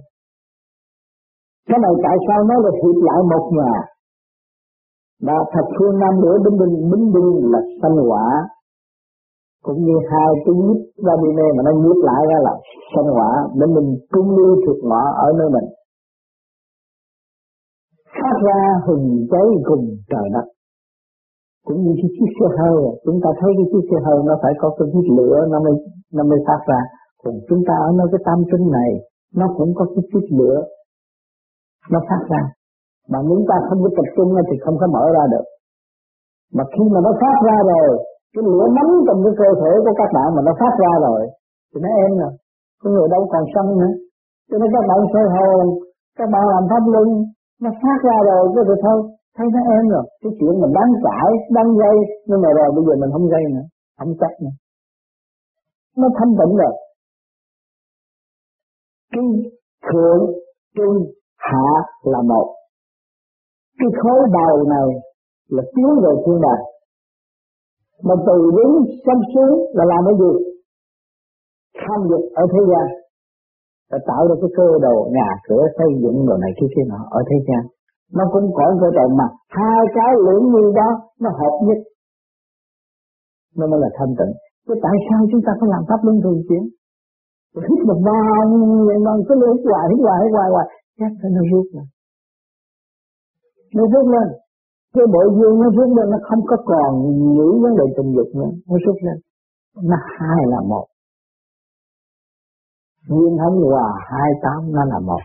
Cái 1.68 1.80
này 1.84 1.92
tại 2.04 2.18
sao 2.28 2.44
nói 2.44 2.58
là 2.63 2.72
hiệp 2.82 2.98
lại 3.08 3.20
một 3.32 3.46
nhà? 3.58 3.74
Và 5.25 5.38
thật 5.53 5.65
phương 5.75 5.99
Nam 6.01 6.13
bữa 6.21 6.36
bính 6.45 6.58
binh, 6.60 6.75
bính 6.91 7.08
binh 7.13 7.29
là 7.51 7.60
sanh 7.82 7.97
quả. 8.10 8.25
Cũng 9.65 9.79
như 9.86 9.95
hai 10.12 10.29
cái 10.45 10.55
nhíp 10.63 10.79
ra 11.05 11.13
đi 11.21 11.29
mê 11.38 11.47
mà 11.55 11.62
nó 11.67 11.71
nhíp 11.82 11.99
lại 12.10 12.21
ra 12.32 12.38
là 12.47 12.53
sanh 12.95 13.10
quả. 13.17 13.32
Để 13.60 13.65
mình 13.75 13.88
trung 14.13 14.29
lưu 14.38 14.55
thuộc 14.65 14.79
ngọ 14.89 15.03
ở 15.25 15.27
nơi 15.39 15.49
mình. 15.55 15.67
Phát 18.15 18.36
ra 18.47 18.62
hừng 18.88 19.27
cháy 19.32 19.47
cùng 19.63 19.84
trời 20.12 20.27
đất. 20.34 20.45
Cũng 21.65 21.79
như 21.84 21.93
cái 22.01 22.10
chiếc 22.15 22.32
xe 22.38 22.47
hơi. 22.60 22.77
Chúng 23.05 23.19
ta 23.23 23.29
thấy 23.39 23.51
cái 23.58 23.65
chiếc 23.71 23.84
xe 23.89 23.97
hơi 24.05 24.19
nó 24.25 24.34
phải 24.41 24.53
có 24.62 24.75
cái 24.77 24.88
chiếc 24.93 25.08
lửa 25.17 25.36
nó 25.51 25.60
mới 25.65 25.73
nó 26.13 26.23
mới 26.23 26.39
phát 26.47 26.62
ra. 26.67 26.82
Còn 27.23 27.34
chúng 27.49 27.62
ta 27.67 27.73
ở 27.88 27.89
nơi 27.97 28.08
cái 28.12 28.21
tam 28.25 28.39
tinh 28.51 28.65
này 28.71 28.91
nó 29.36 29.45
cũng 29.58 29.71
có 29.75 29.86
cái 29.86 30.03
chiếc 30.12 30.27
lửa. 30.39 30.58
Nó 31.91 31.99
phát 32.10 32.21
ra 32.29 32.41
mà 33.12 33.19
chúng 33.28 33.45
ta 33.50 33.56
không 33.67 33.80
có 33.84 33.89
tập 33.98 34.08
trung 34.15 34.30
thì 34.50 34.56
không 34.63 34.78
có 34.82 34.88
mở 34.95 35.04
ra 35.15 35.24
được. 35.34 35.45
Mà 36.56 36.63
khi 36.74 36.84
mà 36.93 37.00
nó 37.06 37.12
phát 37.22 37.38
ra 37.48 37.58
rồi, 37.72 37.89
cái 38.34 38.43
lửa 38.48 38.65
nóng 38.78 38.93
trong 39.08 39.19
cái 39.26 39.34
cơ 39.41 39.50
thể 39.62 39.72
của 39.84 39.93
các 40.00 40.10
bạn 40.15 40.28
mà 40.36 40.41
nó 40.48 40.54
phát 40.62 40.74
ra 40.84 40.93
rồi, 41.06 41.22
thì 41.69 41.78
nó 41.84 41.89
em 42.06 42.12
rồi 42.22 42.34
cái 42.82 42.89
người 42.93 43.08
đâu 43.13 43.22
còn 43.34 43.43
sân 43.54 43.65
nữa. 43.82 43.93
Cho 44.50 44.56
nên 44.58 44.69
các 44.74 44.84
bạn 44.89 45.00
soi 45.13 45.26
hồn, 45.36 45.65
các 46.17 46.28
bạn 46.34 46.43
làm 46.54 46.63
pháp 46.72 46.84
luân, 46.93 47.10
nó 47.63 47.69
phát 47.82 48.00
ra 48.08 48.17
rồi 48.30 48.41
cái 48.56 48.63
được 48.69 48.80
thôi, 48.86 48.98
thấy 49.38 49.48
nó 49.56 49.62
em 49.78 49.84
rồi. 49.93 50.06
Cái 50.22 50.32
chuyện 50.38 50.54
mình 50.62 50.74
đáng 50.78 50.91
cãi 51.06 51.30
đáng 51.56 51.69
gây, 51.82 51.98
nhưng 52.28 52.41
mà 52.43 52.50
rồi 52.58 52.69
bây 52.76 52.84
giờ 52.88 52.93
mình 53.02 53.12
không 53.13 53.28
gây 53.34 53.43
nữa, 53.56 53.65
không 54.00 54.13
chắc 54.22 54.34
nữa. 54.43 54.56
Nó 56.00 56.08
thanh 56.17 56.34
tịnh 56.39 56.54
rồi. 56.62 56.74
Cái 59.13 59.26
thượng 59.88 60.24
trung 60.78 60.98
hạ 61.38 61.67
là 62.04 62.22
một 62.32 62.48
cái 63.80 63.89
khối 64.00 64.20
đầu 64.39 64.56
này 64.76 64.88
là 65.56 65.63
tiến 65.74 65.89
về 66.04 66.12
thiên 66.24 66.38
đàng. 66.46 66.63
Mà 68.08 68.15
từ 68.28 68.38
đứng 68.58 68.74
sanh 69.06 69.22
xuống 69.32 69.54
là 69.78 69.84
làm 69.92 70.02
cái 70.08 70.15
gì? 70.22 70.34
Tham 71.82 72.00
dục 72.10 72.24
ở 72.42 72.44
thế 72.54 72.62
gian. 72.72 72.88
Để 73.92 73.98
tạo 74.10 74.22
ra 74.28 74.36
cái 74.42 74.52
cơ 74.58 74.68
đồ, 74.86 74.96
nhà 75.18 75.30
cửa, 75.48 75.63
xây 75.78 75.89
dựng 76.02 76.18
đồ 76.28 76.36
này 76.44 76.52
kia 76.58 76.70
kia 76.74 76.86
nọ 76.92 77.02
ở 77.18 77.22
thế 77.30 77.38
gian. 77.48 77.63
Nó 78.18 78.24
cũng 78.34 78.46
có 78.58 78.65
cơ 78.82 78.89
đồ 78.98 79.06
mà 79.20 79.28
hai 79.58 79.82
cái 79.98 80.12
lưỡng 80.26 80.46
như 80.54 80.63
đó 80.80 80.89
nó 81.24 81.30
hợp 81.39 81.56
nhất. 81.68 81.80
Nó 83.58 83.68
mới 83.72 83.80
là 83.84 83.89
thanh 83.98 84.13
tịnh. 84.20 84.34
Chứ 84.68 84.74
tại 84.84 84.96
sao 85.08 85.20
chúng 85.32 85.42
ta 85.46 85.52
phải 85.60 85.70
làm 85.74 85.84
pháp 85.89 86.00
luân 86.06 86.18
thường 86.24 86.42
chuyển? 86.48 86.63
Hít 87.68 87.80
một 87.89 88.00
vòng 88.08 88.52
vậy 88.88 88.98
mà 89.06 89.12
cứ 89.28 89.34
lưỡng 89.42 89.58
hoài, 89.70 89.86
hít 89.92 90.00
hoài 90.06 90.20
hít 90.24 90.32
hoài 90.38 90.50
hoài. 90.54 90.68
Chắc 91.00 91.12
nó 91.36 91.42
rút 91.52 91.65
rồi 91.76 91.86
nó 93.75 93.84
rút 93.93 94.05
lên. 94.15 94.27
Cái 94.93 95.05
bộ 95.13 95.21
dương 95.38 95.55
nó 95.62 95.67
rút 95.77 95.89
lên, 95.97 96.08
nó 96.13 96.17
không 96.29 96.41
có 96.49 96.58
còn 96.65 96.91
giữ 97.38 97.49
vấn 97.63 97.73
đề 97.79 97.86
tình 97.97 98.10
dục 98.15 98.29
nữa. 98.39 98.51
Nó 98.69 98.75
rút 98.86 98.97
lên. 99.05 99.17
Nó 99.89 99.97
hai 100.15 100.41
là 100.47 100.62
một. 100.67 100.86
Nguyên 103.10 103.38
hấn 103.38 103.53
hòa 103.69 103.88
hai 104.12 104.29
tám, 104.43 104.71
nó 104.71 104.84
là 104.86 104.99
một. 104.99 105.23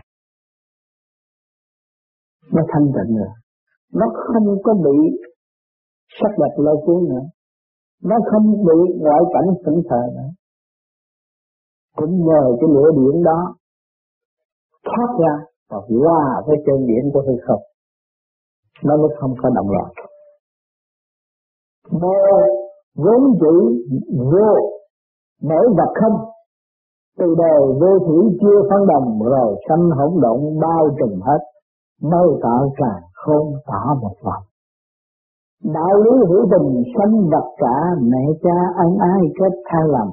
Nó 2.53 2.61
thanh 2.71 2.85
tịnh 2.95 3.17
rồi 3.17 3.33
nó 3.95 4.05
không 4.27 4.57
có 4.63 4.73
bị 4.73 4.97
sắc 6.19 6.31
đẹp 6.37 6.53
lôi 6.57 6.77
cuốn 6.85 7.03
nữa. 7.09 7.25
Nó 8.03 8.15
không 8.31 8.51
bị 8.51 8.79
ngoại 8.99 9.21
cảnh 9.33 9.49
sững 9.65 9.81
sờ 9.89 10.01
nữa. 10.15 10.29
Cũng 11.95 12.25
nhờ 12.25 12.43
cái 12.59 12.69
lửa 12.73 12.89
điện 12.97 13.23
đó 13.23 13.55
thoát 14.85 15.09
ra 15.19 15.45
và 15.69 15.77
hòa 15.77 16.41
với 16.47 16.57
chân 16.65 16.87
điện 16.87 17.11
của 17.13 17.23
hư 17.27 17.35
không 17.47 17.61
nó 18.83 18.97
mới 18.97 19.09
không 19.19 19.33
có 19.41 19.49
động 19.55 19.69
loạn 19.69 19.91
mơ 21.91 22.17
vốn 22.95 23.21
chữ 23.39 23.83
vô, 24.31 24.51
nổi 25.41 25.65
vật 25.77 25.93
không. 26.01 26.19
Từ 27.17 27.35
đời 27.37 27.61
vô 27.81 27.99
thủy 28.07 28.37
chưa 28.41 28.61
phân 28.69 28.87
đồng, 28.87 29.19
rồi 29.23 29.55
sanh 29.69 29.89
hỗn 29.89 30.21
động 30.21 30.59
bao 30.61 30.87
trùm 30.99 31.21
hết. 31.21 31.39
Mới 32.01 32.27
tạo 32.43 32.71
càng 32.77 33.01
không 33.13 33.53
tả 33.65 33.93
một 34.01 34.15
vòng 34.23 34.43
đạo 35.73 35.97
lý 36.03 36.11
hữu 36.29 36.47
tình 36.51 36.83
sanh 36.97 37.29
vật 37.31 37.47
cả, 37.57 37.75
mẹ 38.01 38.25
cha 38.43 38.57
ân 38.77 38.97
ái 38.97 39.21
kết 39.39 39.59
tha 39.65 39.79
lầm. 39.87 40.07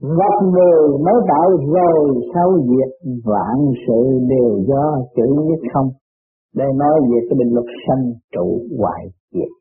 Vật 0.00 0.46
người 0.52 0.98
mới 1.04 1.14
tạo 1.28 1.50
rồi, 1.50 2.20
sau 2.34 2.52
diệt 2.68 3.10
vạn 3.24 3.72
sự 3.86 4.18
đều 4.28 4.58
do 4.68 4.98
chữ 5.16 5.26
nhất 5.48 5.58
không 5.74 5.88
đây 6.56 6.68
nói 6.76 7.00
về 7.10 7.18
cái 7.28 7.36
định 7.38 7.54
luật 7.54 7.66
sanh 7.86 8.04
trụ 8.34 8.46
hoại 8.78 9.02
diệt. 9.34 9.52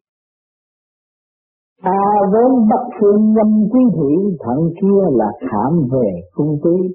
Ta 1.84 2.00
vốn 2.34 2.52
bất 2.70 2.84
phương 3.00 3.34
nhâm 3.34 3.70
quý 3.72 3.82
thị 3.96 4.38
thận 4.44 4.60
kia 4.82 5.02
là 5.12 5.30
khảm 5.40 5.72
về 5.92 6.10
cung 6.34 6.58
tí 6.64 6.94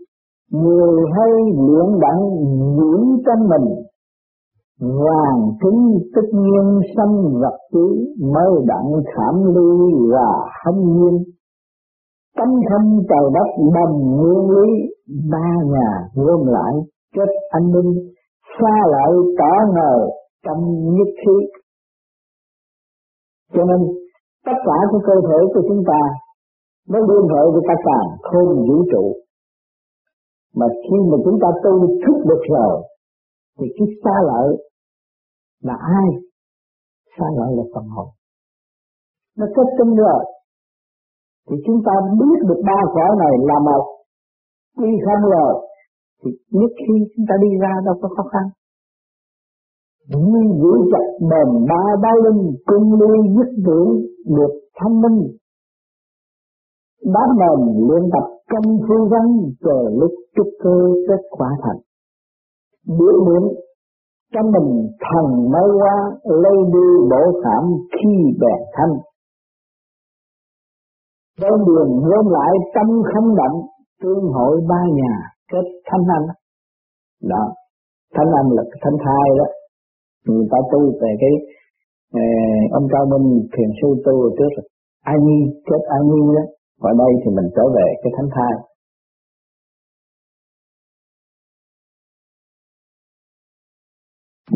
Người 0.53 1.05
hay 1.17 1.33
luyện 1.67 2.01
đặng 2.01 2.23
dưỡng 2.77 3.07
trong 3.27 3.49
mình 3.49 3.69
vàng 4.81 5.41
kính 5.63 5.99
tất 6.15 6.27
nhiên 6.33 6.81
sanh 6.97 7.15
vật 7.41 7.59
trí 7.73 8.15
Mới 8.35 8.51
đặng 8.67 8.93
khảm 9.15 9.35
ly 9.55 9.95
và 10.13 10.29
hâm 10.65 10.75
nhiên 10.75 11.25
tâm 12.37 12.49
không 12.69 13.03
trời 13.09 13.27
đất 13.35 13.49
đồng 13.75 14.17
nguyên 14.17 14.51
lý, 14.51 14.69
Ba 15.31 15.51
nhà 15.65 15.91
gom 16.15 16.47
lại, 16.47 16.75
kết 17.15 17.31
anh 17.51 17.73
minh. 17.73 17.93
Xa 18.59 18.77
lại 18.95 19.11
tỏ 19.39 19.53
ngờ 19.75 19.95
trong 20.45 20.61
nhất 20.97 21.11
khí. 21.21 21.37
Cho 23.55 23.65
nên, 23.65 23.81
tất 24.47 24.59
cả 24.67 24.77
cái 24.91 25.01
cơ 25.07 25.15
thể 25.29 25.39
của 25.55 25.63
chúng 25.69 25.83
ta, 25.91 26.01
nó 26.89 26.99
liên 26.99 27.25
hệ 27.33 27.43
với 27.53 27.63
cả 27.69 27.75
càng 27.87 28.09
không 28.23 28.49
vũ 28.69 28.79
trụ. 28.93 29.05
Mà 30.55 30.67
khi 30.83 30.97
mà 31.11 31.17
chúng 31.25 31.39
ta 31.43 31.49
tu 31.65 31.73
thức 32.03 32.17
được 32.29 32.43
rồi, 32.55 32.83
thì 33.59 33.67
cái 33.79 33.89
xa 34.05 34.15
lợi 34.27 34.49
là 35.63 35.77
ai? 35.99 36.09
Xa 37.19 37.25
lợi 37.39 37.51
là 37.57 37.65
phần 37.75 37.85
hồn. 37.89 38.09
Nó 39.39 39.47
kết 39.57 39.69
tinh 39.79 39.95
rồi 39.97 40.25
thì 41.49 41.57
chúng 41.67 41.83
ta 41.87 41.93
biết 42.21 42.39
được 42.49 42.61
ba 42.67 42.81
cõi 42.95 43.11
này 43.19 43.35
là 43.49 43.59
một. 43.69 43.85
Quy 44.77 44.91
không 45.05 45.31
rồi 45.31 45.55
thì 46.27 46.59
nhất 46.59 46.71
khi 46.79 46.95
chúng 47.17 47.25
ta 47.29 47.35
đi 47.43 47.49
ra 47.61 47.73
đâu 47.85 47.95
có 48.03 48.09
khó 48.17 48.23
khăn. 48.33 48.47
Nhưng 50.09 50.59
giữ 50.61 50.73
chặt 50.93 51.07
bền 51.31 51.67
ba 51.69 51.83
ba 52.03 52.11
linh 52.25 52.57
cung 52.67 53.01
lưu 53.01 53.17
dứt 53.37 53.51
dưỡng 53.67 53.91
được 54.37 54.53
thanh 54.77 55.01
minh. 55.01 55.37
Đáp 57.15 57.29
mềm 57.41 57.89
luyện 57.89 58.03
tập 58.13 58.27
công 58.51 58.79
phu 58.89 59.09
văn 59.11 59.27
chờ 59.61 59.91
lúc 60.01 60.11
trúc 60.37 60.47
cơ 60.63 60.79
kết 61.09 61.23
quả 61.31 61.49
thành. 61.63 61.81
Biểu 62.99 63.17
niệm 63.27 63.43
trong 64.35 64.53
mình 64.53 64.89
thần 65.01 65.51
mới 65.53 65.69
qua 65.81 65.97
lấy 66.25 66.57
đi 66.73 66.87
bộ 67.11 67.41
phạm 67.45 67.65
khi 67.93 68.17
bè 68.41 68.55
thanh 68.73 68.99
đơn 71.41 71.59
đường 71.67 72.01
gom 72.05 72.27
lại 72.29 72.53
tâm 72.75 72.87
không 73.15 73.37
động, 73.37 73.63
tương 74.03 74.33
hội 74.33 74.61
ba 74.69 74.83
nhà 74.93 75.36
cái 75.53 75.63
thanh 75.89 76.05
anh 76.17 76.27
đó. 77.33 77.45
Thanh 78.15 78.31
anh 78.41 78.49
là 78.57 78.63
thanh 78.83 78.99
thai 79.05 79.29
đó. 79.39 79.47
Người 80.27 80.47
ta 80.51 80.59
tu 80.73 80.81
về 81.01 81.11
cái 81.23 81.35
eh, 82.21 82.73
ông 82.73 82.87
cao 82.93 83.05
minh 83.13 83.49
thiền 83.53 83.71
sư 83.79 83.89
tu 84.05 84.31
trước 84.39 84.63
ai 85.05 85.17
nhi 85.27 85.39
chết 85.67 85.81
ai 85.89 86.01
nhi 86.11 86.23
đó. 86.37 86.45
Ở 86.81 86.91
đây 86.99 87.13
thì 87.21 87.31
mình 87.37 87.49
trở 87.57 87.63
về 87.77 87.87
cái 88.03 88.13
thánh 88.17 88.31
thai. 88.37 88.53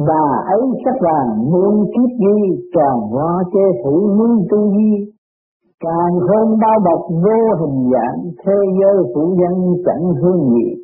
Bà 0.08 0.24
ấy 0.54 0.62
sắc 0.84 0.96
vàng 1.00 1.50
muôn 1.52 1.74
kiếp 1.92 2.10
di 2.18 2.36
tròn 2.74 2.96
vo 3.12 3.42
che 3.52 3.64
phủ 3.84 3.94
muôn 4.18 4.46
tư 4.50 4.58
duy. 4.74 5.12
Càng 5.80 6.14
hơn 6.28 6.58
bao 6.62 6.78
bọc 6.86 7.02
vô 7.10 7.40
hình 7.60 7.90
dạng 7.92 8.30
thế 8.44 8.52
giới 8.80 8.96
phủ 9.14 9.36
dân 9.40 9.54
chẳng 9.86 10.04
hương 10.22 10.50
gì 10.54 10.79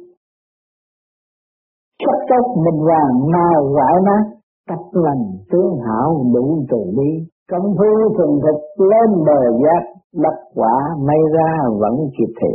sắc 2.05 2.19
tóc 2.31 2.45
mình 2.65 2.81
vàng 2.89 3.31
nào 3.33 3.59
ngoại 3.73 3.95
nát 4.07 4.25
tập 4.69 4.83
lành 4.93 5.25
tướng 5.51 5.73
hảo 5.87 6.25
đủ 6.35 6.65
từ 6.71 6.79
bi. 6.97 7.11
Công 7.51 7.75
phu 7.79 8.15
thuần 8.17 8.31
thực 8.45 8.85
lên 8.91 9.25
bờ 9.27 9.41
giác, 9.63 9.83
đắc 10.23 10.37
quả 10.55 10.75
may 11.07 11.19
ra 11.35 11.51
vẫn 11.81 11.95
kịp 12.19 12.33
thị. 12.41 12.53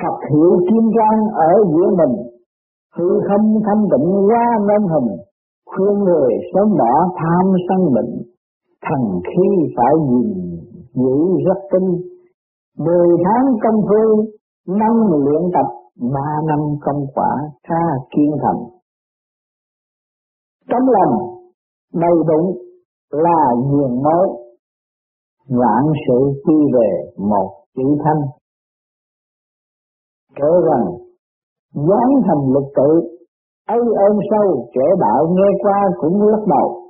Phật 0.00 0.18
hiệu 0.30 0.52
kim 0.68 0.84
trang 0.96 1.20
ở 1.32 1.52
giữa 1.72 1.88
mình, 1.98 2.16
hư 2.96 3.20
không 3.28 3.60
thanh 3.66 3.82
tịnh 3.90 4.10
qua 4.28 4.46
nên 4.68 4.82
hình 4.92 5.16
khuyên 5.70 5.98
người 6.04 6.32
sớm 6.54 6.68
bỏ 6.78 6.92
tham 7.16 7.52
sân 7.68 7.94
bệnh. 7.94 8.22
Thần 8.86 9.20
khi 9.24 9.74
phải 9.76 9.94
nhìn 10.10 10.28
giữ 10.94 11.18
rất 11.46 11.60
tinh, 11.72 11.88
mười 12.78 13.08
tháng 13.24 13.44
công 13.62 13.80
phu 13.88 14.24
năm 14.68 14.94
luyện 15.24 15.42
tập 15.54 15.66
ba 16.00 16.30
năm 16.48 16.58
công 16.80 17.06
quả 17.14 17.30
tha 17.64 17.82
kiên 18.10 18.30
thành. 18.42 18.62
Tấm 20.68 20.82
lòng 20.86 21.18
đầy 21.94 22.14
đủ 22.26 22.56
là 23.10 23.52
nguồn 23.56 24.02
mới. 24.02 24.28
Vạn 25.48 25.92
sự 26.06 26.42
quy 26.44 26.54
về 26.72 27.12
một 27.16 27.50
chữ 27.76 27.84
thanh. 28.04 28.20
Kể 30.34 30.50
rằng 30.68 30.86
dán 31.74 32.08
thành 32.26 32.52
lục 32.52 32.72
tự 32.76 33.16
ấy 33.68 33.80
ơn 34.08 34.18
sâu, 34.30 34.68
kẻ 34.74 34.86
đạo 35.00 35.26
nghe 35.30 35.58
qua 35.62 35.80
cũng 36.00 36.22
lắc 36.22 36.40
đầu. 36.46 36.82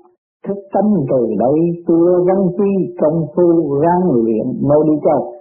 Thức 0.46 0.56
tâm 0.72 0.84
từ 1.10 1.26
đây, 1.38 1.84
tua 1.86 2.24
văn 2.26 2.46
chi 2.56 2.94
công 3.00 3.26
phu 3.36 3.78
rang 3.82 4.10
luyện 4.12 4.68
mới 4.68 4.78
đi 4.86 4.92
châu 5.04 5.35